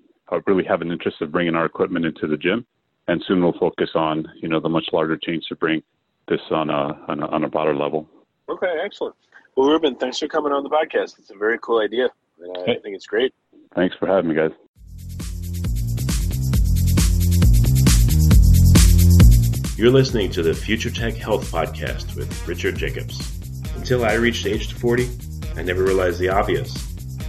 really 0.46 0.63
have 0.63 0.82
an 0.82 0.92
interest 0.92 1.22
of 1.22 1.32
bringing 1.32 1.56
our 1.56 1.66
equipment 1.66 2.06
into 2.06 2.28
the 2.28 2.38
gym, 2.38 2.66
and 3.08 3.24
soon 3.28 3.42
we'll 3.42 3.54
focus 3.54 3.89
on 3.96 4.26
you 4.42 4.50
know 4.50 4.60
the 4.60 4.70
much 4.70 4.86
larger 4.92 5.18
change 5.18 5.46
to 5.48 5.56
bring 5.56 5.82
this 6.28 6.42
on 6.52 6.70
a, 6.70 7.00
on 7.08 7.22
a, 7.22 7.28
on 7.28 7.44
a 7.44 7.50
broader 7.50 7.76
level. 7.76 8.08
Okay, 8.50 8.74
excellent. 8.84 9.16
Well, 9.56 9.70
Ruben, 9.70 9.96
thanks 9.96 10.20
for 10.20 10.28
coming 10.28 10.52
on 10.52 10.63
the 10.63 10.70
podcast. 10.70 11.20
It's 11.20 11.32
a 11.32 11.38
very 11.38 11.58
cool 11.60 11.80
idea, 11.80 12.10
and 12.42 12.58
I 12.58 12.66
hey. 12.66 12.80
think 12.84 12.96
it's 12.96 13.06
great. 13.06 13.34
Thanks 13.76 13.96
for 13.98 14.08
having 14.08 14.30
me, 14.30 14.36
guys. 14.36 14.52
You're 19.78 19.92
listening 19.92 20.30
to 20.32 20.44
the 20.44 20.54
Future 20.54 20.92
Tech 20.92 21.16
Health 21.16 21.52
Podcast 21.52 22.16
with 22.16 22.48
Richard 22.48 22.78
Jacobs. 22.78 23.39
Until 23.76 24.06
I 24.06 24.13
reached 24.13 24.46
age 24.46 24.72
40, 24.74 25.10
I 25.56 25.62
never 25.62 25.84
realized 25.84 26.20
the 26.20 26.30
obvious 26.30 26.74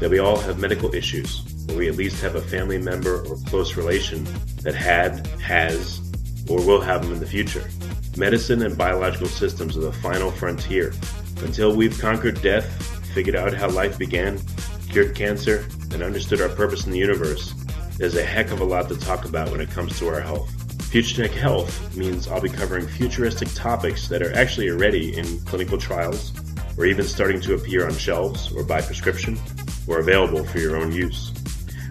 that 0.01 0.11
we 0.11 0.19
all 0.19 0.39
have 0.39 0.59
medical 0.59 0.95
issues, 0.95 1.45
or 1.69 1.77
we 1.77 1.89
at 1.89 1.97
least 1.97 2.23
have 2.23 2.35
a 2.35 2.41
family 2.41 2.79
member 2.79 3.25
or 3.27 3.37
close 3.47 3.77
relation 3.77 4.27
that 4.63 4.75
had, 4.75 5.27
has, 5.41 6.01
or 6.49 6.65
will 6.65 6.81
have 6.81 7.03
them 7.03 7.13
in 7.13 7.21
the 7.21 7.27
future. 7.27 7.65
Medicine 8.17 8.63
and 8.63 8.79
biological 8.79 9.27
systems 9.27 9.77
are 9.77 9.81
the 9.81 9.93
final 9.93 10.31
frontier. 10.31 10.93
Until 11.43 11.77
we've 11.77 11.99
conquered 12.01 12.41
death, 12.43 12.65
figured 13.15 13.37
out 13.37 13.53
how 13.53 13.69
life 13.69 13.99
began, 13.99 14.41
cured 14.89 15.15
cancer, 15.15 15.67
and 15.93 16.03
understood 16.03 16.41
our 16.41 16.49
purpose 16.49 16.87
in 16.87 16.93
the 16.93 16.99
universe, 16.99 17.53
there's 17.99 18.17
a 18.17 18.25
heck 18.25 18.51
of 18.51 18.61
a 18.61 18.65
lot 18.65 18.89
to 18.89 18.99
talk 18.99 19.25
about 19.25 19.51
when 19.51 19.61
it 19.61 19.71
comes 19.71 19.99
to 19.99 20.09
our 20.09 20.21
health. 20.21 20.51
Future 20.91 21.27
Tech 21.27 21.37
Health 21.37 21.97
means 21.97 22.29
I'll 22.29 22.41
be 22.41 22.49
covering 22.49 22.87
futuristic 22.87 23.53
topics 23.55 24.09
that 24.09 24.23
are 24.23 24.33
actually 24.35 24.71
already 24.71 25.17
in 25.17 25.41
clinical 25.41 25.77
trials, 25.77 26.33
or 26.77 26.87
even 26.87 27.05
starting 27.05 27.41
to 27.41 27.55
appear 27.55 27.87
on 27.87 27.95
shelves 27.95 28.53
or 28.53 28.65
by 28.65 28.81
prescription, 28.81 29.39
or 29.87 29.99
available 29.99 30.45
for 30.45 30.59
your 30.59 30.77
own 30.77 30.93
use. 30.93 31.33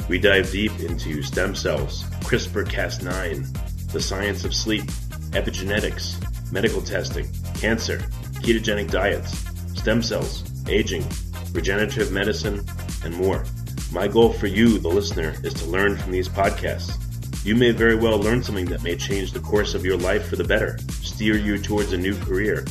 We 0.09 0.19
dive 0.19 0.51
deep 0.51 0.77
into 0.79 1.21
stem 1.21 1.55
cells, 1.55 2.03
CRISPR 2.21 2.65
Cas9, 2.65 3.91
the 3.91 4.01
science 4.01 4.43
of 4.43 4.53
sleep, 4.53 4.83
epigenetics, 5.31 6.21
medical 6.51 6.81
testing, 6.81 7.27
cancer, 7.55 7.99
ketogenic 8.41 8.91
diets, 8.91 9.45
stem 9.79 10.01
cells, 10.01 10.43
aging, 10.67 11.05
regenerative 11.53 12.11
medicine, 12.11 12.65
and 13.03 13.15
more. 13.15 13.45
My 13.91 14.07
goal 14.07 14.33
for 14.33 14.47
you, 14.47 14.79
the 14.79 14.89
listener, 14.89 15.35
is 15.43 15.53
to 15.55 15.65
learn 15.65 15.97
from 15.97 16.11
these 16.11 16.27
podcasts 16.27 16.99
you 17.43 17.55
may 17.55 17.71
very 17.71 17.95
well 17.95 18.17
learn 18.17 18.41
something 18.41 18.67
that 18.67 18.83
may 18.83 18.95
change 18.95 19.33
the 19.33 19.39
course 19.41 19.75
of 19.75 19.83
your 19.83 19.97
life 19.97 20.27
for 20.27 20.37
the 20.37 20.45
better, 20.45 20.77
steer 21.01 21.35
you 21.35 21.57
towards 21.57 21.91
a 21.91 21.97
new 21.97 22.17
career, 22.21 22.63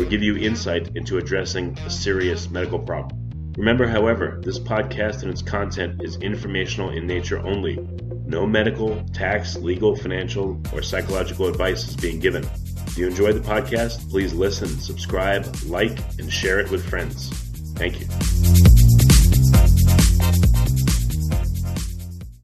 or 0.00 0.04
give 0.04 0.22
you 0.22 0.36
insight 0.36 0.96
into 0.96 1.18
addressing 1.18 1.78
a 1.80 1.90
serious 1.90 2.50
medical 2.50 2.78
problem. 2.78 3.16
Remember, 3.56 3.86
however, 3.86 4.40
this 4.42 4.58
podcast 4.58 5.22
and 5.22 5.30
its 5.30 5.42
content 5.42 6.02
is 6.02 6.16
informational 6.16 6.90
in 6.90 7.06
nature 7.06 7.38
only. 7.40 7.76
No 8.24 8.46
medical, 8.46 9.04
tax, 9.12 9.56
legal, 9.56 9.94
financial, 9.96 10.60
or 10.72 10.82
psychological 10.82 11.48
advice 11.48 11.86
is 11.88 11.96
being 11.96 12.20
given. 12.20 12.44
If 12.86 12.96
you 12.96 13.08
enjoy 13.08 13.32
the 13.32 13.40
podcast, 13.40 14.08
please 14.08 14.32
listen, 14.32 14.68
subscribe, 14.68 15.46
like, 15.66 15.98
and 16.18 16.32
share 16.32 16.60
it 16.60 16.70
with 16.70 16.88
friends. 16.88 17.28
Thank 17.74 18.00
you. 18.00 18.29